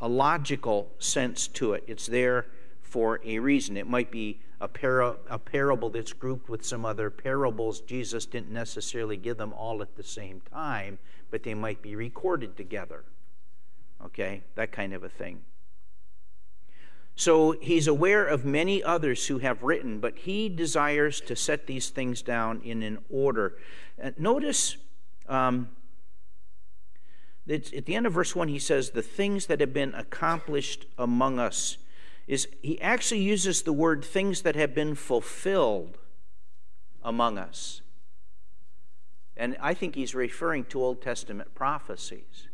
[0.00, 1.84] a logical sense to it.
[1.86, 2.46] It's there
[2.82, 3.76] for a reason.
[3.76, 7.80] It might be a, para- a parable that's grouped with some other parables.
[7.80, 10.98] Jesus didn't necessarily give them all at the same time,
[11.30, 13.04] but they might be recorded together.
[14.04, 15.40] Okay, that kind of a thing.
[17.18, 21.88] So he's aware of many others who have written, but he desires to set these
[21.88, 23.56] things down in an order.
[24.02, 24.76] Uh, notice
[25.26, 25.70] um,
[27.46, 30.86] that at the end of verse 1, he says, The things that have been accomplished
[30.98, 31.78] among us.
[32.26, 35.98] Is he actually uses the word things that have been fulfilled
[37.04, 37.82] among us.
[39.36, 42.48] And I think he's referring to Old Testament prophecies.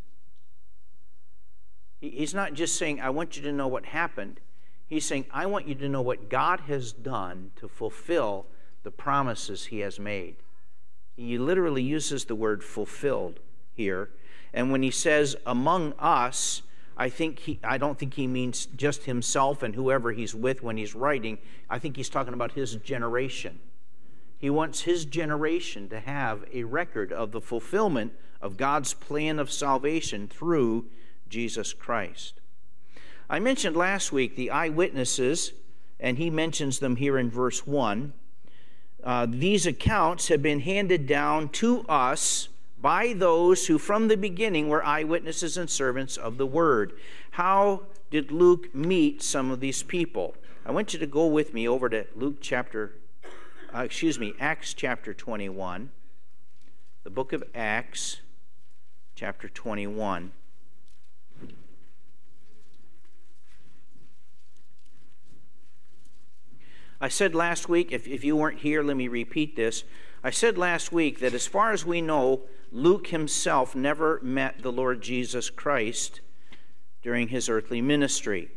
[2.01, 4.40] He's not just saying, I want you to know what happened.
[4.88, 8.47] He's saying, I want you to know what God has done to fulfill
[8.82, 10.36] the promises he has made.
[11.16, 13.38] He literally uses the word fulfilled
[13.72, 14.11] here.
[14.55, 16.62] And when he says among us,
[16.96, 20.76] I think he I don't think he means just himself and whoever he's with when
[20.76, 21.38] he's writing.
[21.70, 23.61] I think he's talking about his generation.
[24.38, 29.50] He wants his generation to have a record of the fulfillment of God's plan of
[29.50, 30.86] salvation through
[31.28, 32.40] Jesus Christ.
[33.30, 35.53] I mentioned last week the eyewitnesses,
[36.00, 38.12] and he mentions them here in verse 1.
[39.03, 42.48] Uh, these accounts have been handed down to us
[42.83, 46.93] by those who from the beginning were eyewitnesses and servants of the word.
[47.33, 50.35] How did Luke meet some of these people?
[50.66, 52.97] I want you to go with me over to Luke chapter
[53.74, 55.91] uh, excuse me, Acts chapter 21.
[57.05, 58.20] The book of Acts,
[59.14, 60.33] chapter 21.
[67.01, 69.85] I said last week, if, if you weren't here, let me repeat this.
[70.25, 74.70] I said last week that as far as we know, Luke himself never met the
[74.70, 76.20] Lord Jesus Christ
[77.03, 78.53] during his earthly ministry.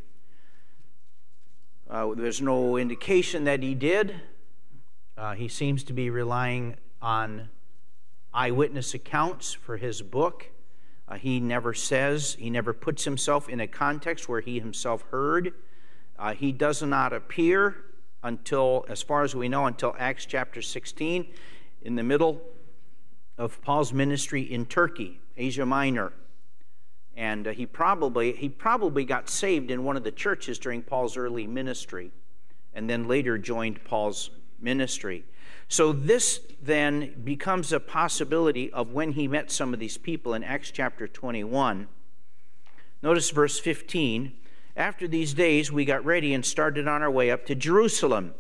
[1.90, 4.22] Uh, there's no indication that he did.
[5.18, 7.50] Uh, he seems to be relying on
[8.32, 10.52] eyewitness accounts for his book.
[11.08, 15.52] Uh, he never says, he never puts himself in a context where he himself heard.
[16.20, 17.76] Uh, he does not appear
[18.26, 21.28] until, as far as we know, until Acts chapter 16,
[21.84, 22.42] in the middle
[23.38, 26.12] of Paul's ministry in Turkey, Asia Minor.
[27.16, 31.16] And uh, he probably he probably got saved in one of the churches during Paul's
[31.16, 32.12] early ministry,
[32.74, 35.24] and then later joined Paul's ministry.
[35.68, 40.44] So, this then becomes a possibility of when he met some of these people in
[40.44, 41.88] Acts chapter 21.
[43.02, 44.34] Notice verse 15.
[44.76, 48.34] After these days, we got ready and started on our way up to Jerusalem.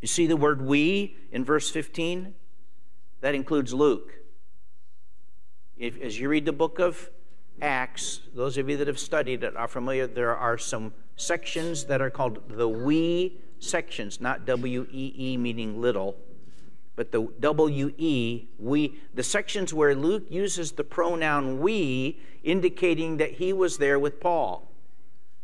[0.00, 2.34] You see the word we in verse 15?
[3.20, 4.12] That includes Luke.
[5.76, 7.10] If, as you read the book of
[7.60, 12.00] Acts, those of you that have studied it are familiar, there are some sections that
[12.00, 16.16] are called the we sections, not W E E meaning little,
[16.96, 23.34] but the W E, we, the sections where Luke uses the pronoun we, indicating that
[23.34, 24.71] he was there with Paul.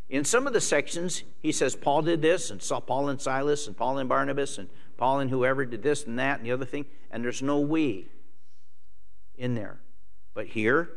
[0.09, 3.67] In some of the sections, he says Paul did this, and saw Paul and Silas,
[3.67, 6.65] and Paul and Barnabas, and Paul and whoever did this and that and the other
[6.65, 8.09] thing, and there's no we
[9.37, 9.79] in there.
[10.35, 10.91] But here,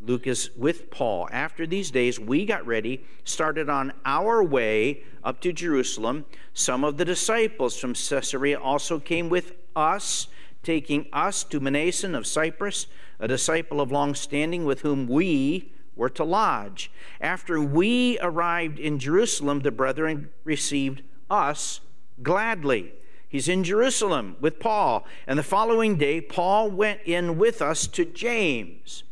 [0.00, 1.28] Luke is with Paul.
[1.32, 6.26] After these days, we got ready, started on our way up to Jerusalem.
[6.52, 10.28] Some of the disciples from Caesarea also came with us,
[10.62, 16.10] taking us to Mnason of Cyprus, a disciple of long standing with whom we were
[16.10, 16.90] to lodge.
[17.20, 21.80] After we arrived in Jerusalem, the brethren received us
[22.22, 22.92] gladly.
[23.28, 25.04] He's in Jerusalem with Paul.
[25.26, 29.02] And the following day, Paul went in with us to James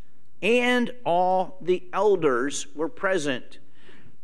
[0.45, 3.59] and all the elders were present.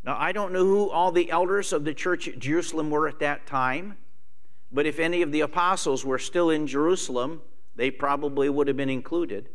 [0.05, 3.21] Now, I don't know who all the elders of the church at Jerusalem were at
[3.21, 3.97] that time,
[4.71, 7.41] but if any of the apostles were still in Jerusalem,
[7.75, 9.49] they probably would have been included.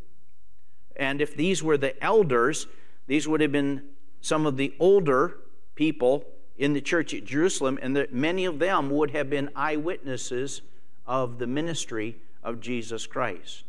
[0.95, 2.65] And if these were the elders,
[3.07, 3.83] these would have been
[4.21, 5.37] some of the older
[5.75, 6.25] people
[6.57, 10.61] in the church at Jerusalem, and many of them would have been eyewitnesses
[11.05, 13.65] of the ministry of Jesus Christ.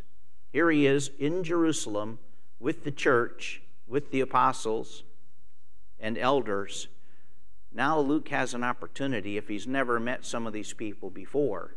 [0.52, 2.18] Here he is in Jerusalem
[2.60, 5.02] with the church, with the apostles
[6.00, 6.88] and elders.
[7.72, 11.74] Now Luke has an opportunity, if he's never met some of these people before,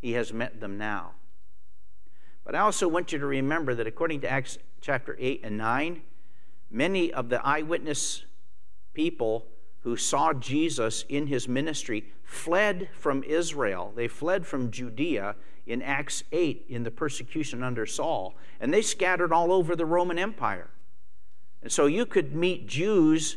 [0.00, 1.12] he has met them now.
[2.44, 6.02] But I also want you to remember that according to Acts chapter 8 and 9,
[6.74, 8.24] many of the eyewitness
[8.92, 9.46] people
[9.80, 13.92] who saw Jesus in his ministry fled from Israel.
[13.94, 19.32] They fled from Judea in Acts 8 in the persecution under Saul, and they scattered
[19.32, 20.68] all over the Roman Empire.
[21.62, 23.36] And so you could meet Jews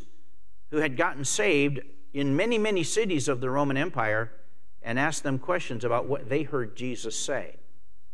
[0.72, 1.80] who had gotten saved
[2.14, 4.32] in many, many cities of the Roman Empire
[4.82, 7.56] and ask them questions about what they heard Jesus say.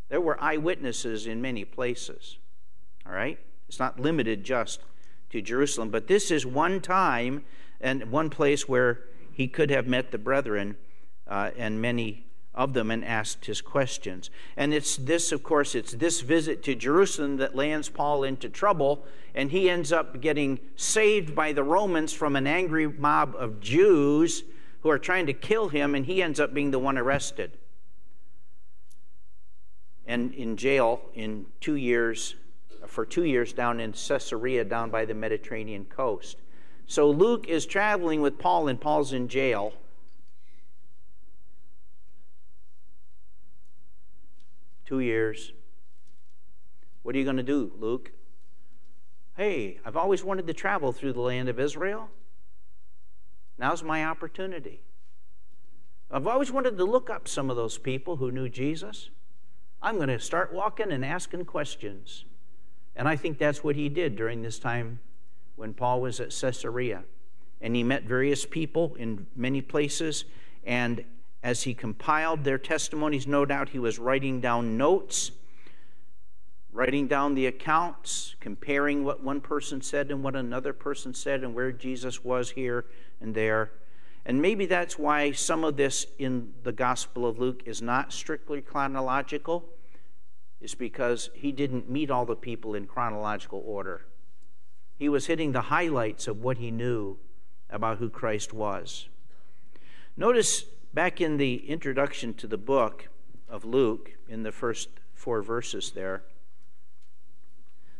[0.09, 2.37] There were eyewitnesses in many places.
[3.05, 3.39] All right?
[3.67, 4.81] It's not limited just
[5.33, 7.43] to Jerusalem, but this is one time
[7.81, 10.77] and one place where he could have met the brethren
[11.27, 14.29] uh, and many of them and asked his questions.
[14.55, 19.05] And it's this, of course, it's this visit to Jerusalem that lands Paul into trouble,
[19.33, 24.43] and he ends up getting saved by the Romans from an angry mob of Jews
[24.81, 27.57] who are trying to kill him, and he ends up being the one arrested.
[30.05, 32.35] And in jail in two years,
[32.87, 36.37] for two years down in Caesarea, down by the Mediterranean coast.
[36.85, 39.73] So Luke is traveling with Paul, and Paul's in jail.
[44.85, 45.53] Two years.
[47.03, 48.11] What are you going to do, Luke?
[49.35, 52.09] Hey, I've always wanted to travel through the land of Israel.
[53.57, 54.83] Now's my opportunity.
[56.11, 59.09] I've always wanted to look up some of those people who knew Jesus.
[59.81, 62.25] I'm going to start walking and asking questions.
[62.95, 64.99] And I think that's what he did during this time
[65.55, 67.03] when Paul was at Caesarea.
[67.61, 70.25] And he met various people in many places.
[70.65, 71.03] And
[71.41, 75.31] as he compiled their testimonies, no doubt he was writing down notes,
[76.71, 81.53] writing down the accounts, comparing what one person said and what another person said, and
[81.53, 82.85] where Jesus was here
[83.21, 83.71] and there.
[84.25, 88.61] And maybe that's why some of this in the Gospel of Luke is not strictly
[88.61, 89.65] chronological,
[90.63, 94.05] is because he didn't meet all the people in chronological order.
[94.97, 97.17] He was hitting the highlights of what he knew
[97.69, 99.09] about who Christ was.
[100.15, 103.09] Notice back in the introduction to the book
[103.49, 106.23] of Luke, in the first four verses there,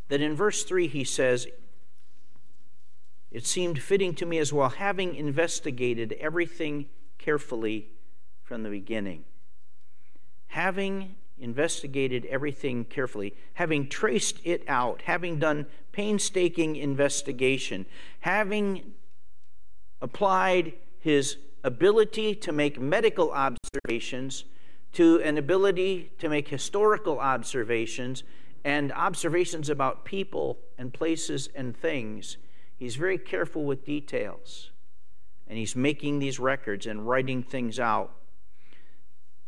[0.08, 1.48] that in verse 3 he says,
[3.30, 6.86] It seemed fitting to me as well, having investigated everything
[7.18, 7.90] carefully
[8.42, 9.26] from the beginning.
[10.48, 17.86] Having investigated everything carefully, having traced it out, having done painstaking investigation,
[18.22, 18.94] having
[20.02, 24.46] applied his ability to make medical observations
[24.94, 28.24] to an ability to make historical observations
[28.64, 32.38] and observations about people and places and things.
[32.78, 34.72] He's very careful with details.
[35.48, 38.12] And he's making these records and writing things out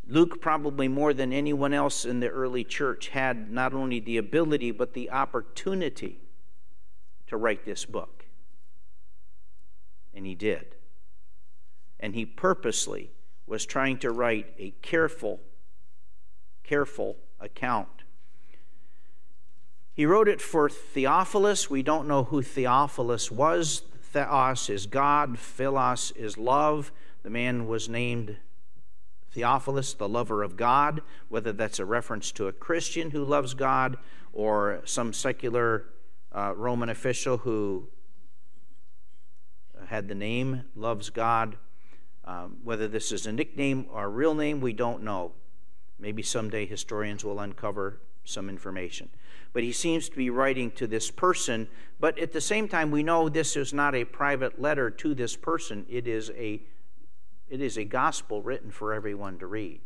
[0.08, 4.72] Luke, probably more than anyone else in the early church, had not only the ability
[4.72, 6.20] but the opportunity
[7.28, 8.26] to write this book.
[10.14, 10.76] And he did.
[12.00, 13.12] And he purposely
[13.48, 15.40] was trying to write a careful,
[16.64, 18.04] careful account.
[19.94, 21.70] He wrote it for Theophilus.
[21.70, 23.82] We don't know who Theophilus was.
[24.02, 26.92] Theos is God, Philos is love.
[27.24, 28.38] The man was named
[29.36, 33.98] Theophilus, the lover of God, whether that's a reference to a Christian who loves God
[34.32, 35.88] or some secular
[36.34, 37.90] uh, Roman official who
[39.88, 41.58] had the name loves God.
[42.24, 45.34] Um, whether this is a nickname or a real name, we don't know.
[46.00, 49.10] Maybe someday historians will uncover some information.
[49.52, 51.68] But he seems to be writing to this person,
[52.00, 55.36] but at the same time, we know this is not a private letter to this
[55.36, 56.62] person, it is a
[57.50, 59.82] it is a gospel written for everyone to read.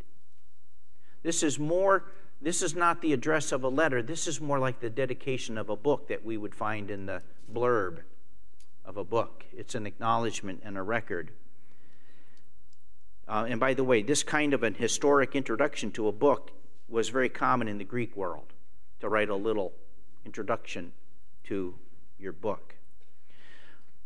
[1.24, 2.06] This is more,
[2.42, 4.02] this is not the address of a letter.
[4.02, 7.22] This is more like the dedication of a book that we would find in the
[7.54, 8.00] blurb
[8.86, 9.46] of a book.
[9.56, 11.32] It's an acknowledgement and a record.
[13.28, 16.52] Uh, and by the way, this kind of an historic introduction to a book
[16.88, 18.54] was very common in the Greek world
[19.02, 19.74] to write a little
[20.26, 20.94] introduction
[21.44, 21.76] to
[22.18, 22.76] your book.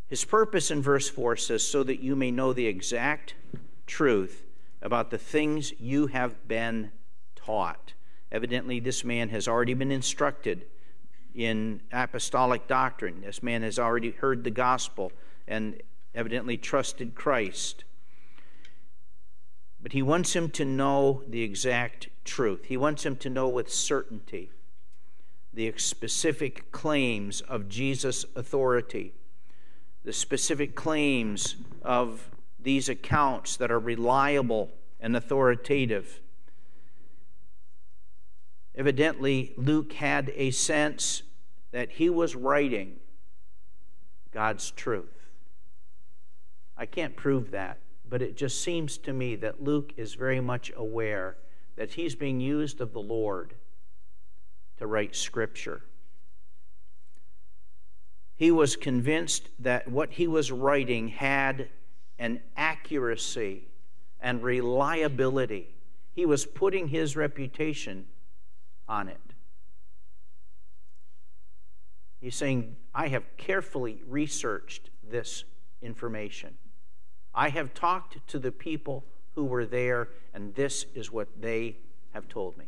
[0.06, 3.34] His purpose in verse 4 says, so that you may know the exact
[3.86, 4.44] truth
[4.82, 6.90] about the things you have been
[7.34, 7.94] taught.
[8.30, 10.66] Evidently, this man has already been instructed
[11.34, 13.22] in apostolic doctrine.
[13.22, 15.10] This man has already heard the gospel
[15.48, 15.80] and
[16.14, 17.84] evidently trusted Christ.
[19.82, 22.66] But he wants him to know the exact truth.
[22.66, 24.50] He wants him to know with certainty
[25.52, 29.14] the specific claims of Jesus' authority
[30.04, 32.30] the specific claims of
[32.60, 36.20] these accounts that are reliable and authoritative.
[38.74, 41.22] Evidently, Luke had a sense
[41.72, 42.96] that he was writing
[44.32, 45.28] God's truth.
[46.76, 47.78] I can't prove that,
[48.08, 51.36] but it just seems to me that Luke is very much aware
[51.76, 53.54] that he's being used of the Lord
[54.78, 55.82] to write Scripture.
[58.36, 61.68] He was convinced that what he was writing had
[62.18, 63.68] an accuracy
[64.20, 65.74] and reliability.
[66.14, 68.06] He was putting his reputation
[68.88, 69.20] on it.
[72.20, 75.44] He's saying, I have carefully researched this
[75.82, 76.54] information.
[77.34, 79.04] I have talked to the people
[79.34, 81.76] who were there, and this is what they
[82.12, 82.66] have told me.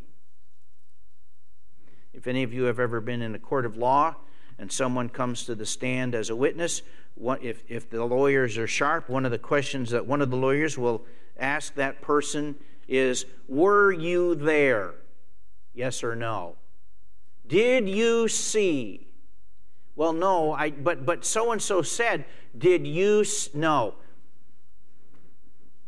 [2.12, 4.16] If any of you have ever been in a court of law
[4.59, 6.82] and someone comes to the stand as a witness,
[7.14, 10.36] what, if, if the lawyers are sharp, one of the questions that one of the
[10.36, 11.04] lawyers will
[11.38, 12.57] ask that person
[12.88, 14.94] is Were you there?
[15.74, 16.57] Yes or no?
[17.46, 19.09] Did you see?
[19.94, 22.24] Well, no, I, but, but so and so said,
[22.57, 23.24] Did you?
[23.54, 23.94] No.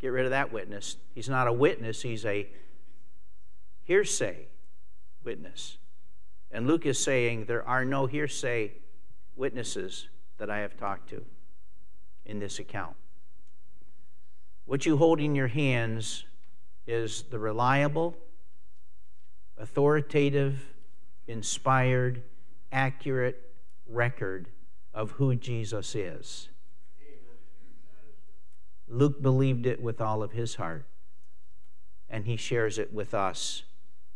[0.00, 0.96] Get rid of that witness.
[1.14, 2.48] He's not a witness, he's a
[3.84, 4.46] hearsay
[5.24, 5.78] witness.
[6.51, 8.72] And Luke is saying there are no hearsay
[9.36, 11.24] witnesses that I have talked to
[12.24, 12.96] in this account.
[14.64, 16.24] What you hold in your hands
[16.86, 18.16] is the reliable,
[19.57, 20.61] authoritative,
[21.26, 22.22] inspired,
[22.72, 23.51] accurate
[23.86, 24.49] record
[24.94, 26.49] of who Jesus is.
[28.88, 30.86] Luke believed it with all of his heart,
[32.09, 33.64] and he shares it with us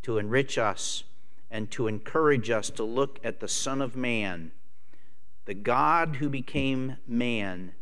[0.03, 1.05] to enrich us
[1.53, 4.51] and to encourage us to look at the Son of Man,
[5.45, 7.73] the God who became man,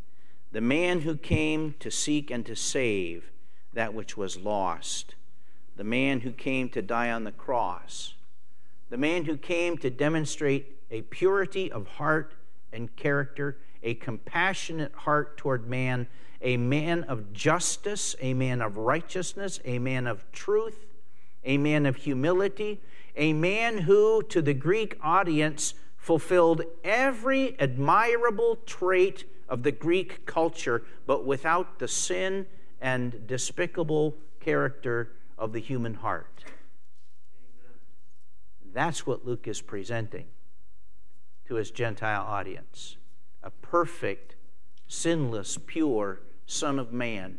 [0.51, 3.31] the man who came to seek and to save
[3.73, 5.15] that which was lost,
[5.77, 8.15] the man who came to die on the cross,
[8.91, 12.35] the man who came to demonstrate a purity of heart
[12.73, 16.09] and character, a compassionate heart toward man,
[16.43, 20.87] a man of justice, a man of righteousness, a man of truth,
[21.45, 22.81] a man of humility,
[23.21, 30.83] a man who, to the Greek audience, fulfilled every admirable trait of the Greek culture,
[31.07, 32.47] but without the sin
[32.81, 36.45] and despicable character of the human heart.
[38.73, 40.27] That's what Luke is presenting
[41.47, 42.97] to his Gentile audience
[43.43, 44.35] a perfect,
[44.87, 47.39] sinless, pure Son of Man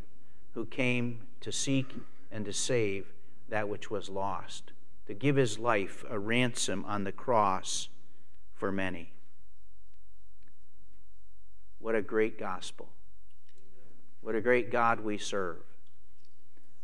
[0.54, 1.88] who came to seek
[2.32, 3.14] and to save
[3.50, 4.71] that which was lost,
[5.12, 7.90] to give his life a ransom on the cross
[8.54, 9.12] for many.
[11.80, 12.88] What a great gospel.
[14.22, 15.58] What a great God we serve.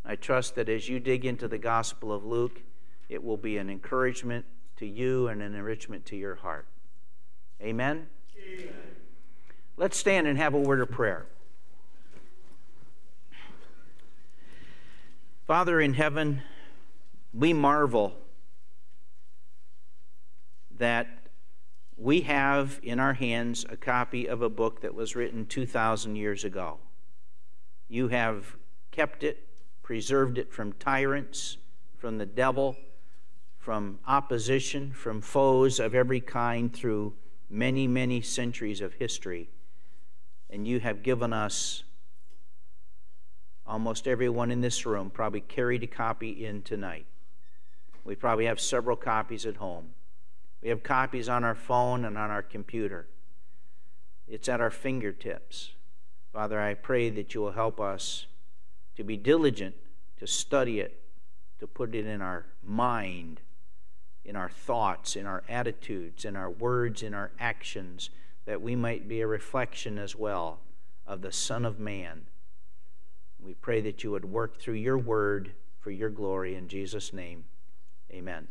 [0.03, 2.63] I trust that as you dig into the Gospel of Luke,
[3.07, 4.43] it will be an encouragement
[4.75, 6.67] to you and an enrichment to your heart.
[7.61, 8.07] Amen?
[8.38, 8.73] Amen.
[9.78, 11.28] Let's stand and have a word of prayer.
[15.45, 16.41] Father in heaven,
[17.34, 18.13] we marvel
[20.78, 21.07] that
[21.97, 26.43] we have in our hands a copy of a book that was written 2,000 years
[26.43, 26.78] ago.
[27.89, 28.55] You have
[28.91, 29.47] kept it,
[29.82, 31.57] preserved it from tyrants,
[31.97, 32.78] from the devil,
[33.57, 37.13] from opposition, from foes of every kind through
[37.49, 39.49] many, many centuries of history.
[40.49, 41.84] And you have given us,
[43.65, 47.05] almost everyone in this room probably carried a copy in tonight.
[48.07, 49.89] We probably have several copies at home.
[50.63, 53.05] We have copies on our phone and on our computer.
[54.29, 55.73] It's at our fingertips.
[56.31, 58.27] Father, I pray that you will help us
[58.95, 59.75] to be diligent,
[60.19, 61.01] to study it,
[61.59, 63.41] to put it in our mind,
[64.23, 68.09] in our thoughts, in our attitudes, in our words, in our actions,
[68.45, 70.61] that we might be a reflection as well
[71.05, 72.27] of the Son of Man.
[73.37, 75.51] We pray that you would work through your word
[75.81, 77.43] for your glory in Jesus' name.
[78.13, 78.47] Amen.